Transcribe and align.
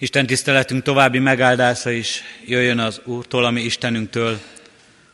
Isten 0.00 0.26
tiszteletünk 0.26 0.82
további 0.82 1.18
megáldása 1.18 1.90
is 1.90 2.22
jöjjön 2.46 2.78
az 2.78 3.00
Úrtól, 3.04 3.44
ami 3.44 3.60
Istenünktől, 3.60 4.40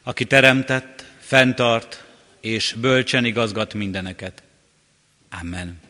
aki 0.03 0.25
teremtett, 0.25 1.05
fenntart 1.19 2.05
és 2.41 2.75
bölcsen 2.81 3.25
igazgat 3.25 3.75
mindeneket. 3.75 4.43
Amen. 5.41 5.81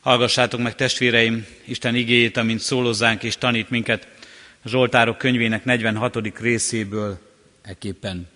Hallgassátok 0.00 0.60
meg 0.60 0.74
testvéreim 0.74 1.46
Isten 1.64 1.94
igéjét, 1.94 2.36
amint 2.36 2.60
szólozzánk 2.60 3.22
és 3.22 3.36
tanít 3.36 3.70
minket 3.70 4.06
a 4.62 4.68
Zsoltárok 4.68 5.18
könyvének 5.18 5.64
46. 5.64 6.38
részéből 6.38 7.18
eképpen. 7.62 8.28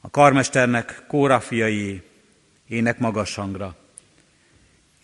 A 0.00 0.10
karmesternek 0.10 1.02
Kóra 1.06 1.40
fiai 1.40 2.02
ének 2.68 2.98
magas 2.98 3.34
hangra. 3.34 3.76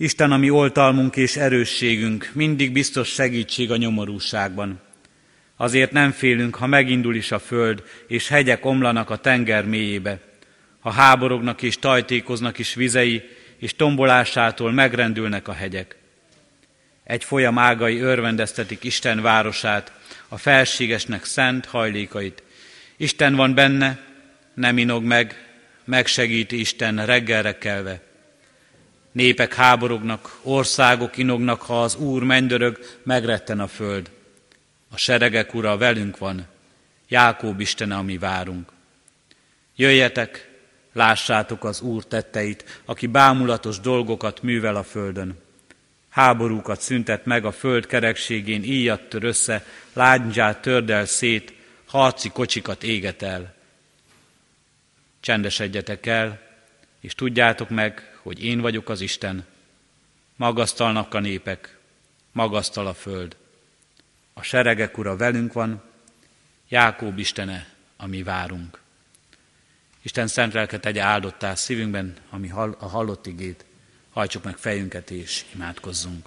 Isten, 0.00 0.32
ami 0.32 0.50
oltalmunk 0.50 1.16
és 1.16 1.36
erősségünk, 1.36 2.30
mindig 2.32 2.72
biztos 2.72 3.08
segítség 3.08 3.70
a 3.70 3.76
nyomorúságban. 3.76 4.80
Azért 5.56 5.92
nem 5.92 6.10
félünk, 6.10 6.54
ha 6.54 6.66
megindul 6.66 7.14
is 7.14 7.32
a 7.32 7.38
föld, 7.38 7.82
és 8.06 8.28
hegyek 8.28 8.64
omlanak 8.64 9.10
a 9.10 9.16
tenger 9.16 9.64
mélyébe, 9.64 10.20
ha 10.80 10.90
háborognak 10.90 11.62
és 11.62 11.78
tajtékoznak 11.78 12.58
is 12.58 12.74
vizei, 12.74 13.22
és 13.56 13.76
tombolásától 13.76 14.72
megrendülnek 14.72 15.48
a 15.48 15.52
hegyek. 15.52 15.96
Egy 17.04 17.24
folyam 17.24 17.58
ágai 17.58 18.00
örvendeztetik 18.00 18.84
Isten 18.84 19.22
városát, 19.22 19.92
a 20.28 20.36
felségesnek 20.36 21.24
szent 21.24 21.66
hajlékait. 21.66 22.42
Isten 22.96 23.34
van 23.34 23.54
benne, 23.54 23.98
nem 24.54 24.78
inog 24.78 25.04
meg, 25.04 25.48
megsegíti 25.84 26.60
Isten 26.60 27.06
reggelre 27.06 27.58
kelve. 27.58 28.07
Népek 29.12 29.54
háborognak, 29.54 30.38
országok 30.42 31.16
inognak, 31.16 31.62
ha 31.62 31.82
az 31.82 31.94
Úr 31.94 32.22
mennydörög, 32.22 32.78
megretten 33.02 33.60
a 33.60 33.66
föld. 33.66 34.10
A 34.90 34.96
seregek 34.96 35.54
ura 35.54 35.76
velünk 35.76 36.18
van, 36.18 36.46
Jákób 37.08 37.60
Istene, 37.60 37.96
ami 37.96 38.18
várunk. 38.18 38.72
Jöjjetek, 39.76 40.50
lássátok 40.92 41.64
az 41.64 41.80
Úr 41.80 42.04
tetteit, 42.04 42.80
aki 42.84 43.06
bámulatos 43.06 43.80
dolgokat 43.80 44.42
művel 44.42 44.76
a 44.76 44.82
földön. 44.82 45.38
Háborúkat 46.08 46.80
szüntet 46.80 47.24
meg 47.24 47.44
a 47.44 47.52
föld 47.52 47.86
kerekségén, 47.86 48.62
íjat 48.62 49.08
tör 49.08 49.24
össze, 49.24 49.64
lángyát 49.92 50.62
tördel 50.62 51.04
szét, 51.04 51.52
harci 51.86 52.28
kocsikat 52.28 52.82
éget 52.82 53.22
el. 53.22 53.54
Csendesedjetek 55.20 56.06
el, 56.06 56.40
és 57.00 57.14
tudjátok 57.14 57.68
meg, 57.68 58.17
hogy 58.28 58.44
én 58.44 58.60
vagyok 58.60 58.88
az 58.88 59.00
Isten. 59.00 59.46
Magasztalnak 60.36 61.14
a 61.14 61.20
népek, 61.20 61.78
magasztal 62.32 62.86
a 62.86 62.94
föld. 62.94 63.36
A 64.32 64.42
seregek 64.42 64.98
ura 64.98 65.16
velünk 65.16 65.52
van, 65.52 65.82
Jákób 66.68 67.18
Istene, 67.18 67.68
ami 67.96 68.22
várunk. 68.22 68.80
Isten 70.02 70.26
szent 70.26 70.52
lelket 70.52 70.80
tegye 70.80 71.02
áldottá 71.02 71.54
szívünkben, 71.54 72.16
ami 72.30 72.48
hall, 72.48 72.76
a 72.78 72.86
hallott 72.86 73.26
igét. 73.26 73.64
Hajtsuk 74.10 74.44
meg 74.44 74.56
fejünket 74.56 75.10
és 75.10 75.44
imádkozzunk. 75.54 76.26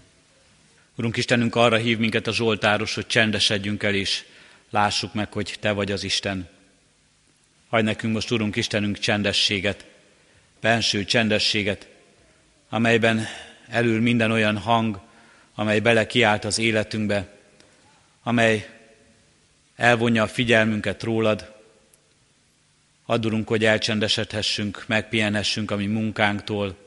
Urunk 0.95 1.17
Istenünk 1.17 1.55
arra 1.55 1.77
hív 1.77 1.97
minket 1.97 2.27
a 2.27 2.33
Zsoltáros, 2.33 2.95
hogy 2.95 3.07
csendesedjünk 3.07 3.83
el 3.83 3.93
és 3.93 4.25
lássuk 4.69 5.13
meg, 5.13 5.33
hogy 5.33 5.57
Te 5.59 5.71
vagy 5.71 5.91
az 5.91 6.03
Isten. 6.03 6.49
Hagy 7.69 7.83
nekünk 7.83 8.13
most, 8.13 8.31
Urunk 8.31 8.55
Istenünk, 8.55 8.97
csendességet, 8.97 9.85
benső 10.61 11.05
csendességet, 11.05 11.87
amelyben 12.73 13.25
elül 13.69 14.01
minden 14.01 14.31
olyan 14.31 14.57
hang, 14.57 14.99
amely 15.55 15.79
bele 15.79 16.07
kiált 16.07 16.45
az 16.45 16.59
életünkbe, 16.59 17.27
amely 18.23 18.69
elvonja 19.75 20.23
a 20.23 20.27
figyelmünket 20.27 21.03
rólad. 21.03 21.53
Addurunk, 23.05 23.47
hogy 23.47 23.65
elcsendesedhessünk, 23.65 24.83
megpihenhessünk 24.87 25.71
a 25.71 25.75
mi 25.75 25.85
munkánktól, 25.85 26.77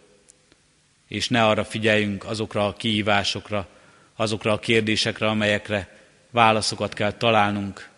és 1.09 1.29
ne 1.29 1.45
arra 1.47 1.65
figyeljünk 1.65 2.25
azokra 2.25 2.67
a 2.67 2.75
kihívásokra, 2.75 3.69
azokra 4.17 4.53
a 4.53 4.59
kérdésekre, 4.59 5.27
amelyekre 5.27 5.99
válaszokat 6.31 6.95
kell 6.95 7.13
találnunk, 7.13 7.89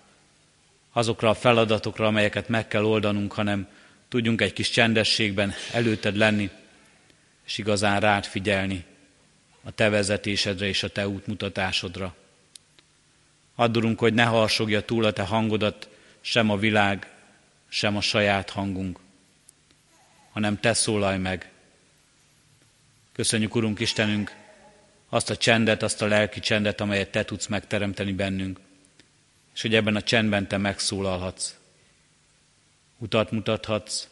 azokra 0.93 1.29
a 1.29 1.35
feladatokra, 1.35 2.07
amelyeket 2.07 2.49
meg 2.49 2.69
kell 2.69 2.85
oldanunk, 2.85 3.33
hanem 3.33 3.69
tudjunk 4.09 4.41
egy 4.41 4.53
kis 4.53 4.71
csendességben 4.71 5.53
előtted 5.73 6.17
lenni, 6.17 6.51
és 7.47 7.59
igazán 7.59 8.01
rád 8.01 8.25
figyelni 8.25 8.85
a 9.63 9.71
te 9.71 9.89
vezetésedre 9.89 10.67
és 10.67 10.83
a 10.83 10.89
te 10.89 11.09
útmutatásodra. 11.09 12.15
Addurunk, 13.55 13.99
hogy 13.99 14.15
ne 14.15 14.25
harsogja 14.25 14.85
túl 14.85 15.05
a 15.05 15.13
te 15.13 15.23
hangodat 15.23 15.89
sem 16.21 16.51
a 16.51 16.57
világ, 16.57 17.11
sem 17.69 17.97
a 17.97 18.01
saját 18.01 18.51
hangunk, 18.51 18.99
hanem 20.31 20.61
te 20.61 20.73
szólalj 20.73 21.19
meg. 21.19 21.51
Köszönjük, 23.13 23.55
Urunk 23.55 23.81
Istenünk, 23.81 24.37
azt 25.09 25.31
a 25.31 25.37
csendet, 25.37 25.83
azt 25.83 26.03
a 26.03 26.07
lelki 26.07 26.41
csendet, 26.41 26.81
amelyet 26.81 27.11
te 27.11 27.25
tudsz 27.25 27.47
megteremteni 27.47 28.13
bennünk, 28.13 28.61
és 29.55 29.63
hogy 29.63 29.75
ebben 29.75 29.97
a 29.97 30.03
csendben 30.03 30.49
te 30.49 30.57
megszólalhatsz. 30.57 31.55
Utat 32.99 33.31
mutathatsz, 33.31 34.09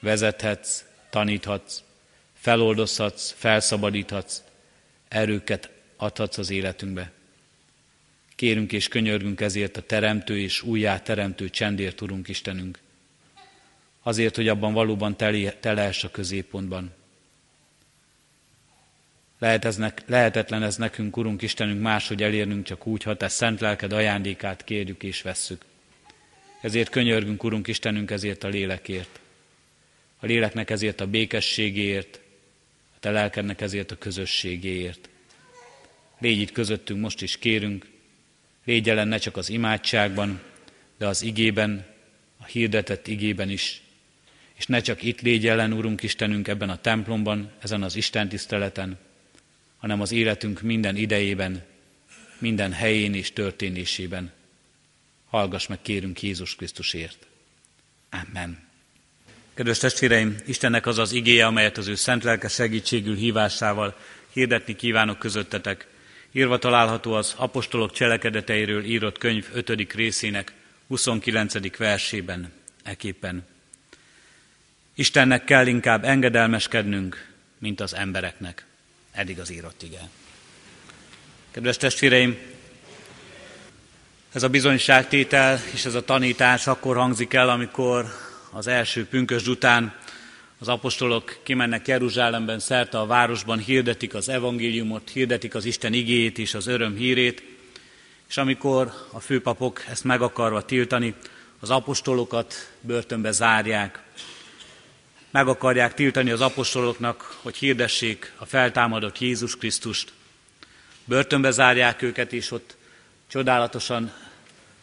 vezethetsz, 0.00 0.84
taníthatsz, 1.10 1.82
feloldozhatsz, 2.46 3.34
felszabadíthatsz, 3.36 4.42
erőket 5.08 5.70
adhatsz 5.96 6.38
az 6.38 6.50
életünkbe. 6.50 7.10
Kérünk 8.36 8.72
és 8.72 8.88
könyörgünk 8.88 9.40
ezért 9.40 9.76
a 9.76 9.82
teremtő 9.82 10.38
és 10.38 10.62
újjá 10.62 11.02
teremtő 11.02 11.50
csendért, 11.50 12.00
Urunk 12.00 12.28
Istenünk. 12.28 12.78
Azért, 14.02 14.36
hogy 14.36 14.48
abban 14.48 14.72
valóban 14.72 15.16
te 15.16 15.94
a 16.02 16.10
középpontban. 16.10 16.92
Lehet 19.38 19.64
ez 19.64 19.76
ne, 19.76 19.92
lehetetlen 20.06 20.62
ez 20.62 20.76
nekünk, 20.76 21.16
Urunk 21.16 21.42
Istenünk, 21.42 21.80
máshogy 21.80 22.22
elérnünk 22.22 22.64
csak 22.64 22.86
úgy, 22.86 23.02
ha 23.02 23.16
Te 23.16 23.28
szent 23.28 23.60
lelked 23.60 23.92
ajándékát 23.92 24.64
kérjük 24.64 25.02
és 25.02 25.22
vesszük. 25.22 25.64
Ezért 26.60 26.90
könyörgünk, 26.90 27.44
Urunk 27.44 27.66
Istenünk, 27.66 28.10
ezért 28.10 28.44
a 28.44 28.48
lélekért. 28.48 29.20
A 30.18 30.26
léleknek 30.26 30.70
ezért 30.70 31.00
a 31.00 31.06
békességéért, 31.06 32.20
a 32.20 32.25
Te 33.06 33.12
lelkednek 33.12 33.60
ezért 33.60 33.90
a 33.90 33.98
közösségéért. 33.98 35.08
Légy 36.18 36.40
itt 36.40 36.52
közöttünk 36.52 37.00
most 37.00 37.22
is 37.22 37.38
kérünk, 37.38 37.86
légy 38.64 38.86
jelen 38.86 39.08
ne 39.08 39.18
csak 39.18 39.36
az 39.36 39.48
imádságban, 39.48 40.40
de 40.98 41.06
az 41.06 41.22
igében, 41.22 41.86
a 42.38 42.44
hirdetett 42.44 43.06
igében 43.06 43.50
is. 43.50 43.82
És 44.54 44.66
ne 44.66 44.80
csak 44.80 45.02
itt 45.02 45.20
légy 45.20 45.42
jelen, 45.42 45.72
Urunk 45.72 46.02
Istenünk, 46.02 46.48
ebben 46.48 46.70
a 46.70 46.80
templomban, 46.80 47.52
ezen 47.58 47.82
az 47.82 47.96
Isten 47.96 48.28
tiszteleten, 48.28 48.98
hanem 49.76 50.00
az 50.00 50.12
életünk 50.12 50.60
minden 50.60 50.96
idejében, 50.96 51.64
minden 52.38 52.72
helyén 52.72 53.14
és 53.14 53.32
történésében. 53.32 54.32
Hallgass 55.28 55.66
meg, 55.66 55.82
kérünk 55.82 56.22
Jézus 56.22 56.54
Krisztusért. 56.56 57.26
Amen. 58.10 58.65
Kedves 59.56 59.78
testvéreim, 59.78 60.36
Istennek 60.46 60.86
az 60.86 60.98
az 60.98 61.12
igéje, 61.12 61.46
amelyet 61.46 61.78
az 61.78 61.88
ő 61.88 61.94
szent 61.94 62.24
lelke 62.24 62.48
segítségül 62.48 63.14
hívásával 63.14 63.96
hirdetni 64.32 64.76
kívánok 64.76 65.18
közöttetek. 65.18 65.86
Írva 66.32 66.58
található 66.58 67.12
az 67.12 67.34
apostolok 67.36 67.92
cselekedeteiről 67.92 68.84
írott 68.84 69.18
könyv 69.18 69.48
5. 69.52 69.92
részének 69.92 70.52
29. 70.88 71.76
versében, 71.76 72.52
eképpen. 72.82 73.46
Istennek 74.94 75.44
kell 75.44 75.66
inkább 75.66 76.04
engedelmeskednünk, 76.04 77.32
mint 77.58 77.80
az 77.80 77.94
embereknek. 77.94 78.64
Eddig 79.12 79.38
az 79.38 79.50
írott 79.50 79.82
ige. 79.82 80.08
Kedves 81.50 81.76
testvéreim, 81.76 82.38
ez 84.32 84.42
a 84.42 84.48
bizonyságtétel 84.48 85.60
és 85.72 85.84
ez 85.84 85.94
a 85.94 86.04
tanítás 86.04 86.66
akkor 86.66 86.96
hangzik 86.96 87.34
el, 87.34 87.48
amikor 87.48 88.25
az 88.56 88.66
első 88.66 89.06
pünkösd 89.06 89.48
után. 89.48 89.94
Az 90.58 90.68
apostolok 90.68 91.38
kimennek 91.42 91.88
Jeruzsálemben, 91.88 92.58
szerte 92.58 92.98
a 92.98 93.06
városban, 93.06 93.58
hirdetik 93.58 94.14
az 94.14 94.28
evangéliumot, 94.28 95.10
hirdetik 95.10 95.54
az 95.54 95.64
Isten 95.64 95.92
igéjét 95.92 96.38
és 96.38 96.54
az 96.54 96.66
öröm 96.66 96.96
hírét, 96.96 97.42
és 98.28 98.36
amikor 98.36 98.92
a 99.12 99.20
főpapok 99.20 99.84
ezt 99.88 100.04
meg 100.04 100.22
akarva 100.22 100.64
tiltani, 100.64 101.14
az 101.60 101.70
apostolokat 101.70 102.72
börtönbe 102.80 103.30
zárják, 103.30 104.02
meg 105.30 105.48
akarják 105.48 105.94
tiltani 105.94 106.30
az 106.30 106.40
apostoloknak, 106.40 107.36
hogy 107.42 107.56
hirdessék 107.56 108.32
a 108.36 108.44
feltámadott 108.44 109.18
Jézus 109.18 109.56
Krisztust. 109.56 110.12
Börtönbe 111.04 111.50
zárják 111.50 112.02
őket, 112.02 112.32
és 112.32 112.50
ott 112.50 112.76
csodálatosan, 113.28 114.12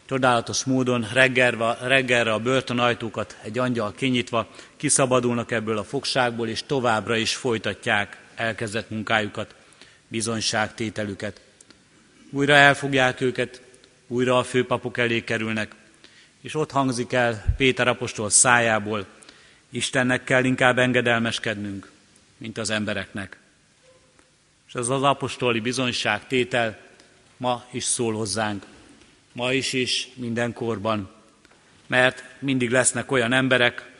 csodálatos 0.06 0.64
módon 0.64 1.06
reggelre, 1.12 1.76
reggelre 1.82 2.32
a 2.32 2.38
börtönajtókat 2.38 3.36
egy 3.42 3.58
angyal 3.58 3.92
kinyitva 3.94 4.48
kiszabadulnak 4.76 5.50
ebből 5.50 5.78
a 5.78 5.84
fogságból, 5.84 6.48
és 6.48 6.62
továbbra 6.66 7.16
is 7.16 7.34
folytatják 7.34 8.18
elkezdett 8.34 8.90
munkájukat, 8.90 9.54
bizonyságtételüket. 10.08 11.40
Újra 12.30 12.54
elfogják 12.54 13.20
őket, 13.20 13.60
újra 14.06 14.38
a 14.38 14.42
főpapok 14.42 14.98
elé 14.98 15.24
kerülnek, 15.24 15.74
és 16.40 16.54
ott 16.54 16.70
hangzik 16.70 17.12
el 17.12 17.54
Péter 17.56 17.88
apostol 17.88 18.30
szájából, 18.30 19.06
Istennek 19.70 20.24
kell 20.24 20.44
inkább 20.44 20.78
engedelmeskednünk, 20.78 21.90
mint 22.36 22.58
az 22.58 22.70
embereknek. 22.70 23.38
És 24.68 24.74
ez 24.74 24.88
az 24.88 25.02
apostoli 25.02 25.60
bizonyság 25.60 26.26
tétel 26.26 26.78
ma 27.36 27.64
is 27.70 27.84
szól 27.84 28.14
hozzánk, 28.14 28.64
ma 29.34 29.52
is 29.52 29.72
és 29.72 30.08
mindenkorban, 30.14 31.10
mert 31.86 32.24
mindig 32.38 32.70
lesznek 32.70 33.12
olyan 33.12 33.32
emberek, 33.32 33.92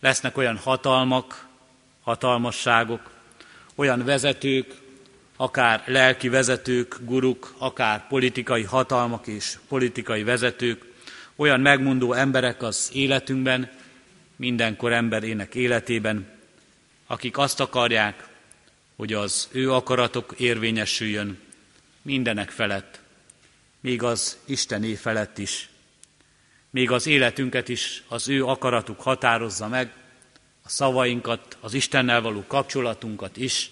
lesznek 0.00 0.36
olyan 0.36 0.56
hatalmak, 0.56 1.46
hatalmasságok, 2.02 3.10
olyan 3.74 4.04
vezetők, 4.04 4.74
akár 5.36 5.82
lelki 5.86 6.28
vezetők, 6.28 6.96
guruk, 7.00 7.54
akár 7.58 8.06
politikai 8.06 8.62
hatalmak 8.62 9.26
és 9.26 9.58
politikai 9.68 10.22
vezetők, 10.22 10.84
olyan 11.36 11.60
megmondó 11.60 12.12
emberek 12.12 12.62
az 12.62 12.90
életünkben, 12.92 13.70
mindenkor 14.36 14.92
emberének 14.92 15.54
életében, 15.54 16.28
akik 17.06 17.38
azt 17.38 17.60
akarják, 17.60 18.28
hogy 18.96 19.12
az 19.12 19.48
ő 19.52 19.72
akaratok 19.72 20.34
érvényesüljön 20.36 21.38
mindenek 22.02 22.50
felett, 22.50 23.00
még 23.80 24.02
az 24.02 24.38
Istené 24.44 24.94
felett 24.94 25.38
is. 25.38 25.68
Még 26.70 26.90
az 26.90 27.06
életünket 27.06 27.68
is 27.68 28.02
az 28.08 28.28
ő 28.28 28.44
akaratuk 28.44 29.00
határozza 29.00 29.68
meg, 29.68 29.92
a 30.62 30.68
szavainkat, 30.68 31.56
az 31.60 31.74
Istennel 31.74 32.20
való 32.20 32.44
kapcsolatunkat 32.46 33.36
is, 33.36 33.70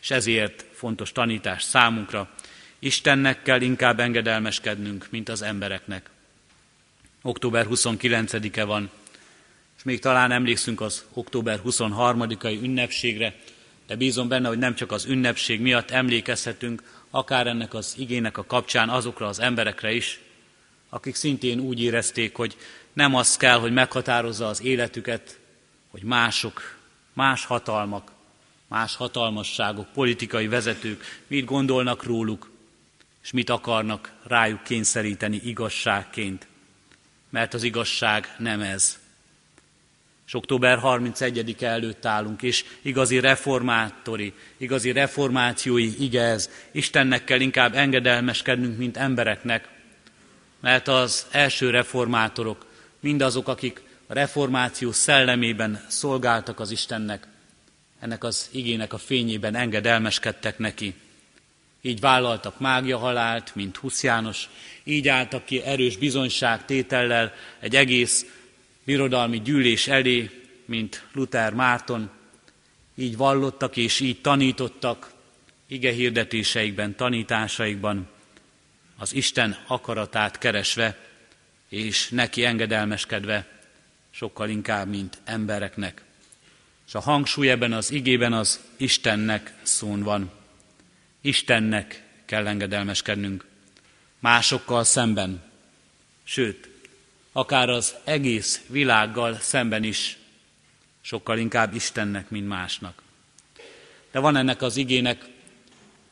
és 0.00 0.10
ezért 0.10 0.64
fontos 0.72 1.12
tanítás 1.12 1.62
számunkra. 1.62 2.30
Istennek 2.78 3.42
kell 3.42 3.60
inkább 3.60 4.00
engedelmeskednünk, 4.00 5.06
mint 5.10 5.28
az 5.28 5.42
embereknek. 5.42 6.10
Október 7.22 7.66
29-e 7.70 8.64
van, 8.64 8.90
és 9.76 9.82
még 9.82 10.00
talán 10.00 10.32
emlékszünk 10.32 10.80
az 10.80 11.04
október 11.12 11.60
23-ai 11.64 12.62
ünnepségre, 12.62 13.34
de 13.86 13.96
bízom 13.96 14.28
benne, 14.28 14.48
hogy 14.48 14.58
nem 14.58 14.74
csak 14.74 14.92
az 14.92 15.04
ünnepség 15.04 15.60
miatt 15.60 15.90
emlékezhetünk, 15.90 16.82
akár 17.14 17.46
ennek 17.46 17.74
az 17.74 17.94
igének 17.98 18.38
a 18.38 18.44
kapcsán 18.44 18.88
azokra 18.88 19.26
az 19.26 19.40
emberekre 19.40 19.92
is, 19.92 20.20
akik 20.88 21.14
szintén 21.14 21.60
úgy 21.60 21.82
érezték, 21.82 22.36
hogy 22.36 22.56
nem 22.92 23.14
az 23.14 23.36
kell, 23.36 23.58
hogy 23.58 23.72
meghatározza 23.72 24.46
az 24.46 24.62
életüket, 24.62 25.38
hogy 25.90 26.02
mások, 26.02 26.78
más 27.12 27.44
hatalmak, 27.44 28.12
más 28.68 28.96
hatalmasságok, 28.96 29.92
politikai 29.92 30.48
vezetők 30.48 31.22
mit 31.26 31.44
gondolnak 31.44 32.02
róluk, 32.02 32.50
és 33.22 33.30
mit 33.30 33.50
akarnak 33.50 34.12
rájuk 34.26 34.62
kényszeríteni 34.62 35.40
igazságként. 35.44 36.46
Mert 37.30 37.54
az 37.54 37.62
igazság 37.62 38.34
nem 38.38 38.60
ez. 38.60 38.98
És 40.32 40.38
október 40.38 40.80
31-e 40.82 41.66
előtt 41.66 42.04
állunk, 42.04 42.42
és 42.42 42.64
igazi 42.82 43.20
reformátori, 43.20 44.32
igazi 44.56 44.92
reformációi 44.92 46.02
ige. 46.04 46.38
Istennek 46.70 47.24
kell 47.24 47.40
inkább 47.40 47.74
engedelmeskednünk, 47.74 48.78
mint 48.78 48.96
embereknek. 48.96 49.68
Mert 50.60 50.88
az 50.88 51.26
első 51.30 51.70
reformátorok, 51.70 52.66
mindazok, 53.00 53.48
akik 53.48 53.82
a 54.06 54.14
reformáció 54.14 54.92
szellemében 54.92 55.84
szolgáltak 55.88 56.60
az 56.60 56.70
Istennek, 56.70 57.26
ennek 58.00 58.24
az 58.24 58.48
igének 58.52 58.92
a 58.92 58.98
fényében 58.98 59.54
engedelmeskedtek 59.54 60.58
neki. 60.58 60.94
Így 61.80 62.00
vállaltak 62.00 62.60
mágia 62.60 62.98
halált, 62.98 63.54
mint 63.54 63.76
Husz 63.76 64.02
János, 64.02 64.48
így 64.84 65.08
álltak 65.08 65.44
ki 65.44 65.62
erős 65.62 65.96
bizonyság 65.96 66.64
tétellel 66.64 67.32
egy 67.60 67.76
egész 67.76 68.26
birodalmi 68.84 69.40
gyűlés 69.40 69.88
elé, 69.88 70.30
mint 70.64 71.06
Luther 71.12 71.54
Márton, 71.54 72.10
így 72.94 73.16
vallottak 73.16 73.76
és 73.76 74.00
így 74.00 74.20
tanítottak 74.20 75.12
ige 75.66 75.92
hirdetéseikben, 75.92 76.96
tanításaikban, 76.96 78.08
az 78.96 79.14
Isten 79.14 79.56
akaratát 79.66 80.38
keresve, 80.38 80.98
és 81.68 82.08
neki 82.08 82.44
engedelmeskedve, 82.44 83.46
sokkal 84.10 84.48
inkább, 84.48 84.88
mint 84.88 85.18
embereknek. 85.24 86.02
És 86.86 86.94
a 86.94 87.00
hangsúly 87.00 87.50
ebben 87.50 87.72
az 87.72 87.90
igében 87.90 88.32
az 88.32 88.60
Istennek 88.76 89.52
szón 89.62 90.02
van. 90.02 90.30
Istennek 91.20 92.02
kell 92.24 92.46
engedelmeskednünk. 92.46 93.44
Másokkal 94.18 94.84
szemben. 94.84 95.42
Sőt, 96.24 96.68
akár 97.32 97.68
az 97.68 97.94
egész 98.04 98.60
világgal 98.66 99.38
szemben 99.40 99.84
is 99.84 100.18
sokkal 101.00 101.38
inkább 101.38 101.74
Istennek, 101.74 102.30
mint 102.30 102.48
másnak. 102.48 103.02
De 104.10 104.18
van 104.18 104.36
ennek 104.36 104.62
az 104.62 104.76
igének 104.76 105.24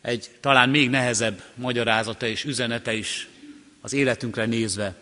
egy 0.00 0.30
talán 0.40 0.68
még 0.68 0.90
nehezebb 0.90 1.42
magyarázata 1.54 2.26
és 2.26 2.44
üzenete 2.44 2.92
is 2.92 3.28
az 3.80 3.92
életünkre 3.92 4.46
nézve, 4.46 4.94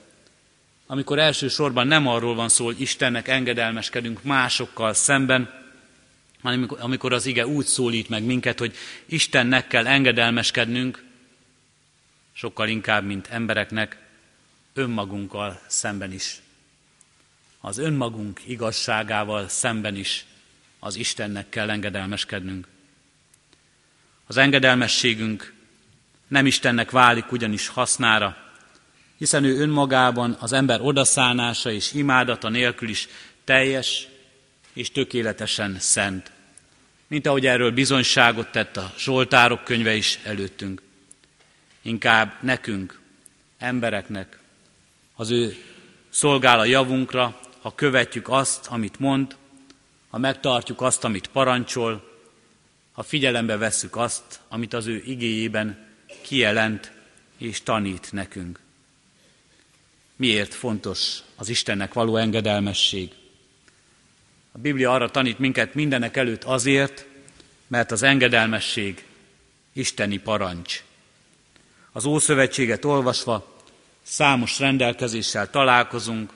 amikor 0.86 1.18
elsősorban 1.18 1.86
nem 1.86 2.06
arról 2.06 2.34
van 2.34 2.48
szó, 2.48 2.64
hogy 2.64 2.80
Istennek 2.80 3.28
engedelmeskedünk 3.28 4.22
másokkal 4.22 4.94
szemben, 4.94 5.66
hanem 6.42 6.68
amikor 6.78 7.12
az 7.12 7.26
ige 7.26 7.46
úgy 7.46 7.66
szólít 7.66 8.08
meg 8.08 8.22
minket, 8.22 8.58
hogy 8.58 8.76
Istennek 9.06 9.66
kell 9.66 9.86
engedelmeskednünk, 9.86 11.04
sokkal 12.32 12.68
inkább, 12.68 13.04
mint 13.04 13.26
embereknek, 13.26 14.07
önmagunkkal 14.78 15.60
szemben 15.66 16.12
is. 16.12 16.40
Az 17.60 17.78
önmagunk 17.78 18.40
igazságával 18.46 19.48
szemben 19.48 19.96
is 19.96 20.26
az 20.78 20.96
Istennek 20.96 21.48
kell 21.48 21.70
engedelmeskednünk. 21.70 22.66
Az 24.26 24.36
engedelmességünk 24.36 25.52
nem 26.28 26.46
Istennek 26.46 26.90
válik 26.90 27.32
ugyanis 27.32 27.68
hasznára, 27.68 28.36
hiszen 29.16 29.44
ő 29.44 29.60
önmagában 29.60 30.36
az 30.40 30.52
ember 30.52 30.80
odaszánása 30.80 31.70
és 31.70 31.92
imádata 31.92 32.48
nélkül 32.48 32.88
is 32.88 33.08
teljes 33.44 34.08
és 34.72 34.90
tökéletesen 34.92 35.76
szent. 35.78 36.32
Mint 37.06 37.26
ahogy 37.26 37.46
erről 37.46 37.70
bizonyságot 37.70 38.52
tett 38.52 38.76
a 38.76 38.92
Zsoltárok 38.98 39.64
könyve 39.64 39.94
is 39.94 40.18
előttünk. 40.24 40.82
Inkább 41.82 42.32
nekünk, 42.40 43.00
embereknek, 43.58 44.38
az 45.20 45.30
ő 45.30 45.56
szolgál 46.08 46.58
a 46.58 46.64
javunkra, 46.64 47.40
ha 47.60 47.74
követjük 47.74 48.28
azt, 48.28 48.66
amit 48.66 48.98
mond, 48.98 49.36
ha 50.10 50.18
megtartjuk 50.18 50.80
azt, 50.80 51.04
amit 51.04 51.26
parancsol, 51.26 52.20
ha 52.92 53.02
figyelembe 53.02 53.56
vesszük 53.56 53.96
azt, 53.96 54.40
amit 54.48 54.72
az 54.72 54.86
ő 54.86 55.02
igéjében 55.06 55.86
kijelent 56.22 56.92
és 57.38 57.62
tanít 57.62 58.12
nekünk. 58.12 58.60
Miért 60.16 60.54
fontos 60.54 61.18
az 61.36 61.48
Istennek 61.48 61.92
való 61.92 62.16
engedelmesség? 62.16 63.12
A 64.52 64.58
Biblia 64.58 64.92
arra 64.92 65.10
tanít 65.10 65.38
minket 65.38 65.74
mindenek 65.74 66.16
előtt 66.16 66.44
azért, 66.44 67.06
mert 67.66 67.90
az 67.90 68.02
engedelmesség 68.02 69.04
isteni 69.72 70.18
parancs. 70.18 70.82
Az 71.92 72.04
Ószövetséget 72.04 72.84
olvasva 72.84 73.56
számos 74.08 74.58
rendelkezéssel 74.58 75.50
találkozunk, 75.50 76.32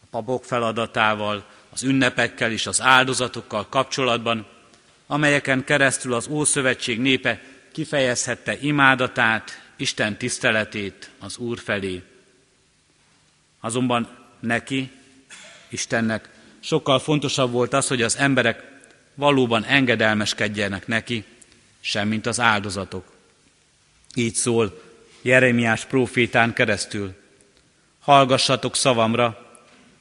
a 0.00 0.06
papok 0.10 0.44
feladatával, 0.44 1.44
az 1.70 1.82
ünnepekkel 1.82 2.50
és 2.50 2.66
az 2.66 2.80
áldozatokkal 2.80 3.66
kapcsolatban, 3.68 4.46
amelyeken 5.06 5.64
keresztül 5.64 6.14
az 6.14 6.28
Ószövetség 6.28 7.00
népe 7.00 7.40
kifejezhette 7.72 8.58
imádatát, 8.60 9.64
Isten 9.76 10.16
tiszteletét 10.16 11.10
az 11.18 11.36
Úr 11.36 11.58
felé. 11.58 12.02
Azonban 13.60 14.08
neki, 14.40 14.90
Istennek 15.68 16.28
sokkal 16.60 16.98
fontosabb 16.98 17.52
volt 17.52 17.72
az, 17.72 17.86
hogy 17.88 18.02
az 18.02 18.16
emberek 18.16 18.62
valóban 19.14 19.64
engedelmeskedjenek 19.64 20.86
neki, 20.86 21.24
semmint 21.80 22.26
az 22.26 22.40
áldozatok. 22.40 23.12
Így 24.14 24.34
szól 24.34 24.85
Jeremiás 25.26 25.84
profétán 25.84 26.52
keresztül. 26.52 27.14
Hallgassatok 28.00 28.76
szavamra, 28.76 29.58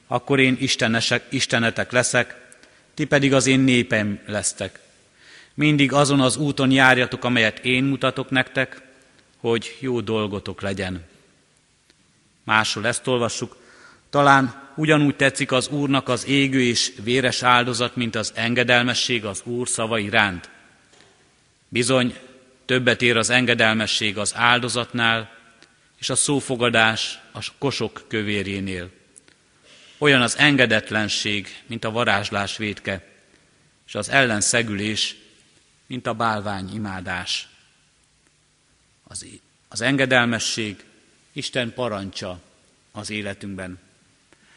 akkor 0.07 0.39
én 0.39 0.57
istenesek, 0.59 1.25
istenetek 1.29 1.91
leszek, 1.91 2.35
ti 2.93 3.05
pedig 3.05 3.33
az 3.33 3.47
én 3.47 3.59
népem 3.59 4.19
lesztek. 4.25 4.79
Mindig 5.53 5.93
azon 5.93 6.19
az 6.19 6.37
úton 6.37 6.71
járjatok, 6.71 7.23
amelyet 7.23 7.59
én 7.59 7.83
mutatok 7.83 8.29
nektek, 8.29 8.81
hogy 9.37 9.77
jó 9.79 10.01
dolgotok 10.01 10.61
legyen. 10.61 11.05
Máshol 12.43 12.87
ezt 12.87 13.07
olvassuk, 13.07 13.55
talán 14.09 14.71
ugyanúgy 14.75 15.15
tetszik 15.15 15.51
az 15.51 15.67
Úrnak 15.67 16.09
az 16.09 16.27
égő 16.27 16.61
és 16.61 16.91
véres 17.03 17.43
áldozat, 17.43 17.95
mint 17.95 18.15
az 18.15 18.31
engedelmesség 18.35 19.25
az 19.25 19.41
Úr 19.43 19.67
szava 19.67 19.99
iránt. 19.99 20.49
Bizony, 21.67 22.15
többet 22.65 23.01
ér 23.01 23.17
az 23.17 23.29
engedelmesség 23.29 24.17
az 24.17 24.35
áldozatnál, 24.35 25.33
és 25.99 26.09
a 26.09 26.15
szófogadás 26.15 27.19
a 27.33 27.47
kosok 27.57 28.05
kövérjénél. 28.07 28.89
Olyan 29.97 30.21
az 30.21 30.37
engedetlenség, 30.37 31.63
mint 31.65 31.83
a 31.83 31.91
varázslás 31.91 32.57
védke, 32.57 33.07
és 33.87 33.95
az 33.95 34.09
ellenszegülés, 34.09 35.15
mint 35.87 36.07
a 36.07 36.13
bálvány 36.13 36.73
imádás. 36.73 37.47
Az, 39.03 39.25
az 39.67 39.81
engedelmesség 39.81 40.83
Isten 41.33 41.73
parancsa 41.73 42.39
az 42.91 43.09
életünkben. 43.09 43.79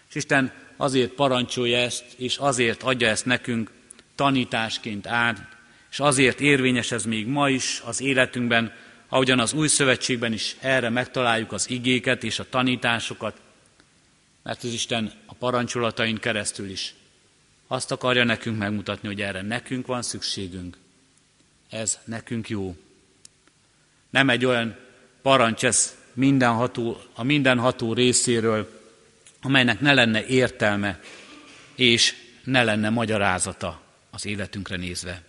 És 0.09 0.15
Isten 0.15 0.53
azért 0.77 1.11
parancsolja 1.11 1.79
ezt, 1.79 2.05
és 2.17 2.37
azért 2.37 2.83
adja 2.83 3.09
ezt 3.09 3.25
nekünk 3.25 3.71
tanításként 4.15 5.07
át, 5.07 5.58
és 5.91 6.01
azért 6.01 6.41
érvényes 6.41 6.93
ez 6.93 7.05
még 7.05 7.27
ma 7.27 7.49
is 7.49 7.83
az 7.85 8.01
életünkben, 8.01 8.73
ahogyan 9.09 9.41
az 9.41 9.53
új 9.53 9.69
szövetségben 9.69 10.33
is 10.33 10.57
erre 10.61 10.89
megtaláljuk 10.89 11.53
az 11.53 11.71
igéket 11.71 12.25
és 12.25 12.39
a 12.39 12.49
tanításokat, 12.49 13.41
mert 14.43 14.63
az 14.63 14.73
Isten 14.73 15.13
a 15.27 15.35
parancsolatain 15.35 16.17
keresztül 16.17 16.71
is 16.71 16.95
azt 17.67 17.91
akarja 17.91 18.25
nekünk 18.25 18.59
megmutatni, 18.59 19.09
hogy 19.09 19.21
erre 19.21 19.43
nekünk 19.43 19.87
van 19.87 20.03
szükségünk. 20.03 20.77
Ez 21.71 21.99
nekünk 22.05 22.49
jó. 22.49 22.77
Nem 24.11 24.31
egy 24.31 24.45
olyan 24.45 24.77
parancs 25.23 25.65
ez 25.65 25.97
mindenható, 26.13 27.01
a 27.15 27.23
mindenható 27.23 27.93
részéről, 27.93 28.81
amelynek 29.43 29.81
ne 29.81 29.95
lenne 29.95 30.27
értelme, 30.27 31.01
és 31.75 32.15
ne 32.45 32.65
lenne 32.65 32.89
magyarázata 32.91 33.83
az 34.11 34.27
életünkre 34.27 34.77
nézve. 34.77 35.23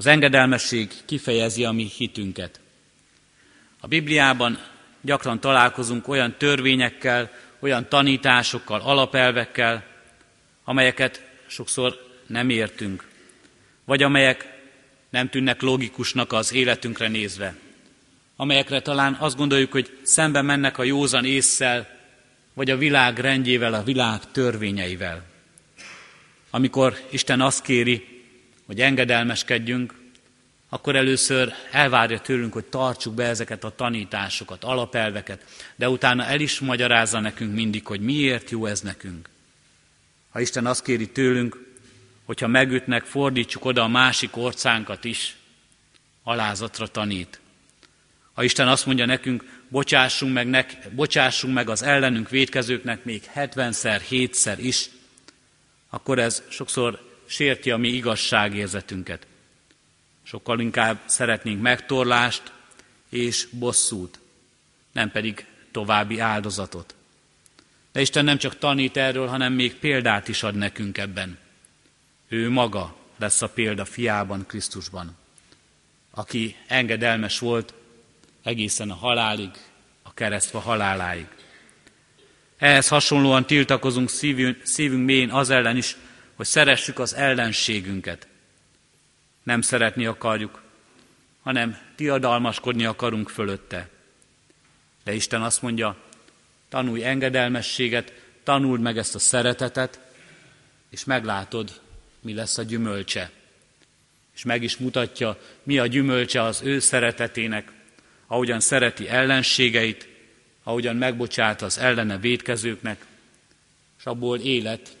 Az 0.00 0.06
engedelmesség 0.06 0.90
kifejezi 1.04 1.64
a 1.64 1.72
mi 1.72 1.90
hitünket. 1.96 2.60
A 3.80 3.86
Bibliában 3.86 4.58
gyakran 5.00 5.40
találkozunk 5.40 6.08
olyan 6.08 6.34
törvényekkel, 6.38 7.30
olyan 7.58 7.88
tanításokkal, 7.88 8.80
alapelvekkel, 8.80 9.84
amelyeket 10.64 11.22
sokszor 11.46 12.20
nem 12.26 12.50
értünk, 12.50 13.08
vagy 13.84 14.02
amelyek 14.02 14.60
nem 15.10 15.28
tűnnek 15.28 15.62
logikusnak 15.62 16.32
az 16.32 16.52
életünkre 16.52 17.08
nézve, 17.08 17.54
amelyekre 18.36 18.80
talán 18.80 19.14
azt 19.14 19.36
gondoljuk, 19.36 19.72
hogy 19.72 19.98
szembe 20.02 20.42
mennek 20.42 20.78
a 20.78 20.84
józan 20.84 21.24
észszel, 21.24 21.88
vagy 22.54 22.70
a 22.70 22.76
világ 22.76 23.18
rendjével, 23.18 23.74
a 23.74 23.82
világ 23.82 24.30
törvényeivel. 24.30 25.24
Amikor 26.50 26.98
Isten 27.10 27.40
azt 27.40 27.62
kéri, 27.62 28.17
hogy 28.68 28.80
engedelmeskedjünk, 28.80 29.94
akkor 30.68 30.96
először 30.96 31.52
elvárja 31.70 32.20
tőlünk, 32.20 32.52
hogy 32.52 32.64
tartsuk 32.64 33.14
be 33.14 33.24
ezeket 33.24 33.64
a 33.64 33.74
tanításokat, 33.74 34.64
alapelveket, 34.64 35.44
de 35.76 35.88
utána 35.88 36.24
el 36.24 36.40
is 36.40 36.60
magyarázza 36.60 37.20
nekünk 37.20 37.54
mindig, 37.54 37.86
hogy 37.86 38.00
miért 38.00 38.50
jó 38.50 38.66
ez 38.66 38.80
nekünk. 38.80 39.28
Ha 40.30 40.40
Isten 40.40 40.66
azt 40.66 40.82
kéri 40.82 41.08
tőlünk, 41.08 41.66
hogyha 42.24 42.46
megütnek, 42.46 43.04
fordítsuk 43.04 43.64
oda 43.64 43.82
a 43.82 43.88
másik 43.88 44.36
orcánkat 44.36 45.04
is, 45.04 45.36
alázatra 46.22 46.86
tanít. 46.86 47.40
Ha 48.32 48.42
Isten 48.42 48.68
azt 48.68 48.86
mondja 48.86 49.06
nekünk, 49.06 49.44
bocsássunk 49.68 50.32
meg, 50.32 50.46
nek, 50.46 50.88
bocsássunk 50.90 51.54
meg 51.54 51.70
az 51.70 51.82
ellenünk 51.82 52.28
védkezőknek 52.28 53.04
még 53.04 53.22
70-szer, 53.34 54.00
7-szer 54.10 54.56
is, 54.60 54.90
akkor 55.90 56.18
ez 56.18 56.42
sokszor 56.48 57.07
sérti 57.28 57.70
a 57.70 57.76
mi 57.76 57.88
igazságérzetünket. 57.88 59.26
Sokkal 60.22 60.60
inkább 60.60 61.00
szeretnénk 61.04 61.62
megtorlást 61.62 62.52
és 63.08 63.48
bosszút, 63.50 64.18
nem 64.92 65.10
pedig 65.10 65.46
további 65.70 66.18
áldozatot. 66.18 66.94
De 67.92 68.00
Isten 68.00 68.24
nem 68.24 68.38
csak 68.38 68.58
tanít 68.58 68.96
erről, 68.96 69.26
hanem 69.26 69.52
még 69.52 69.74
példát 69.74 70.28
is 70.28 70.42
ad 70.42 70.54
nekünk 70.54 70.98
ebben. 70.98 71.38
Ő 72.28 72.50
maga 72.50 72.96
lesz 73.16 73.42
a 73.42 73.48
példa 73.48 73.84
fiában, 73.84 74.46
Krisztusban, 74.46 75.16
aki 76.10 76.56
engedelmes 76.66 77.38
volt 77.38 77.74
egészen 78.42 78.90
a 78.90 78.94
halálig, 78.94 79.50
a 80.02 80.14
keresztva 80.14 80.58
haláláig. 80.58 81.26
Ehhez 82.58 82.88
hasonlóan 82.88 83.46
tiltakozunk 83.46 84.10
szívünk, 84.10 84.60
szívünk 84.64 85.04
mélyén 85.04 85.30
az 85.30 85.50
ellen 85.50 85.76
is, 85.76 85.96
hogy 86.38 86.46
szeressük 86.46 86.98
az 86.98 87.14
ellenségünket. 87.14 88.26
Nem 89.42 89.60
szeretni 89.60 90.06
akarjuk, 90.06 90.62
hanem 91.42 91.78
tiadalmaskodni 91.94 92.84
akarunk 92.84 93.28
fölötte. 93.28 93.88
De 95.04 95.14
Isten 95.14 95.42
azt 95.42 95.62
mondja, 95.62 95.96
tanulj 96.68 97.04
engedelmességet, 97.04 98.12
tanuld 98.42 98.80
meg 98.80 98.98
ezt 98.98 99.14
a 99.14 99.18
szeretetet, 99.18 100.00
és 100.90 101.04
meglátod, 101.04 101.80
mi 102.20 102.34
lesz 102.34 102.58
a 102.58 102.62
gyümölcse. 102.62 103.30
És 104.34 104.44
meg 104.44 104.62
is 104.62 104.76
mutatja, 104.76 105.38
mi 105.62 105.78
a 105.78 105.86
gyümölcse 105.86 106.42
az 106.42 106.60
ő 106.62 106.78
szeretetének, 106.78 107.72
ahogyan 108.26 108.60
szereti 108.60 109.08
ellenségeit, 109.08 110.08
ahogyan 110.62 110.96
megbocsát 110.96 111.62
az 111.62 111.78
ellene 111.78 112.18
védkezőknek, 112.18 113.04
és 113.98 114.04
abból 114.04 114.38
élet, 114.38 114.96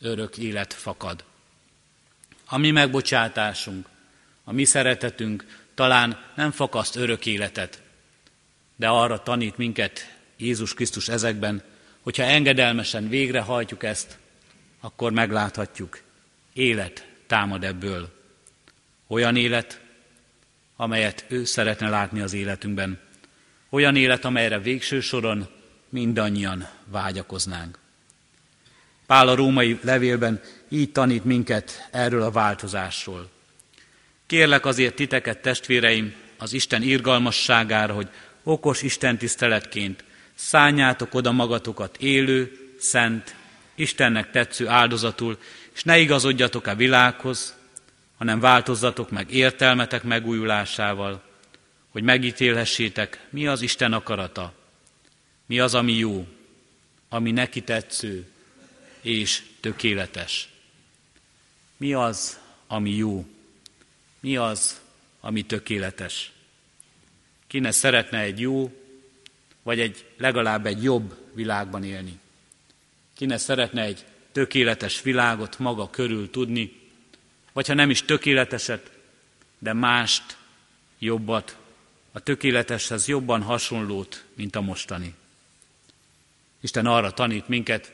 örök 0.00 0.38
élet 0.38 0.72
fakad. 0.72 1.24
A 2.46 2.58
mi 2.58 2.70
megbocsátásunk, 2.70 3.88
a 4.44 4.52
mi 4.52 4.64
szeretetünk 4.64 5.62
talán 5.74 6.24
nem 6.34 6.50
fakaszt 6.50 6.96
örök 6.96 7.26
életet, 7.26 7.82
de 8.76 8.88
arra 8.88 9.22
tanít 9.22 9.56
minket 9.56 10.16
Jézus 10.36 10.74
Krisztus 10.74 11.08
ezekben, 11.08 11.62
hogyha 12.00 12.22
engedelmesen 12.22 13.08
végrehajtjuk 13.08 13.82
ezt, 13.82 14.18
akkor 14.80 15.12
megláthatjuk, 15.12 16.00
élet 16.52 17.06
támad 17.26 17.64
ebből. 17.64 18.12
Olyan 19.06 19.36
élet, 19.36 19.80
amelyet 20.76 21.24
ő 21.28 21.44
szeretne 21.44 21.88
látni 21.88 22.20
az 22.20 22.32
életünkben. 22.32 23.00
Olyan 23.68 23.96
élet, 23.96 24.24
amelyre 24.24 24.58
végső 24.58 25.00
soron 25.00 25.48
mindannyian 25.88 26.68
vágyakoznánk. 26.84 27.78
Pál 29.06 29.28
a 29.28 29.34
római 29.34 29.78
levélben 29.82 30.40
így 30.68 30.92
tanít 30.92 31.24
minket 31.24 31.88
erről 31.90 32.22
a 32.22 32.30
változásról. 32.30 33.30
Kérlek 34.26 34.66
azért 34.66 34.94
titeket, 34.94 35.38
testvéreim, 35.38 36.14
az 36.38 36.52
Isten 36.52 36.82
irgalmasságára, 36.82 37.94
hogy 37.94 38.08
okos 38.42 38.82
Isten 38.82 39.18
tiszteletként 39.18 40.04
szálljátok 40.34 41.14
oda 41.14 41.32
magatokat 41.32 41.96
élő, 41.96 42.58
szent, 42.78 43.34
Istennek 43.74 44.30
tetsző 44.30 44.68
áldozatul, 44.68 45.38
és 45.74 45.82
ne 45.82 45.98
igazodjatok 45.98 46.66
a 46.66 46.74
világhoz, 46.74 47.54
hanem 48.18 48.40
változzatok 48.40 49.10
meg 49.10 49.32
értelmetek 49.32 50.02
megújulásával, 50.02 51.22
hogy 51.90 52.02
megítélhessétek, 52.02 53.26
mi 53.30 53.46
az 53.46 53.62
Isten 53.62 53.92
akarata, 53.92 54.52
mi 55.46 55.58
az, 55.58 55.74
ami 55.74 55.92
jó, 55.92 56.26
ami 57.08 57.30
neki 57.30 57.60
tetsző 57.60 58.26
és 59.04 59.42
tökéletes. 59.60 60.48
Mi 61.76 61.92
az, 61.92 62.40
ami 62.66 62.90
jó, 62.90 63.26
mi 64.20 64.36
az, 64.36 64.80
ami 65.20 65.42
tökéletes. 65.42 66.32
Ki 67.46 67.58
ne 67.58 67.70
szeretne 67.70 68.18
egy 68.18 68.40
jó, 68.40 68.72
vagy 69.62 69.80
egy 69.80 70.04
legalább 70.16 70.66
egy 70.66 70.82
jobb 70.82 71.16
világban 71.34 71.84
élni. 71.84 72.18
Ki 73.14 73.26
ne 73.26 73.36
szeretne 73.36 73.82
egy 73.82 74.04
tökéletes 74.32 75.02
világot 75.02 75.58
maga 75.58 75.90
körül 75.90 76.30
tudni, 76.30 76.80
vagy 77.52 77.66
ha 77.66 77.74
nem 77.74 77.90
is 77.90 78.02
tökéleteset, 78.02 78.90
de 79.58 79.72
mást, 79.72 80.36
jobbat, 80.98 81.58
a 82.12 82.20
tökéleteshez 82.20 83.08
jobban 83.08 83.42
hasonlót, 83.42 84.24
mint 84.34 84.56
a 84.56 84.60
mostani. 84.60 85.14
Isten 86.60 86.86
arra 86.86 87.10
tanít 87.10 87.48
minket, 87.48 87.92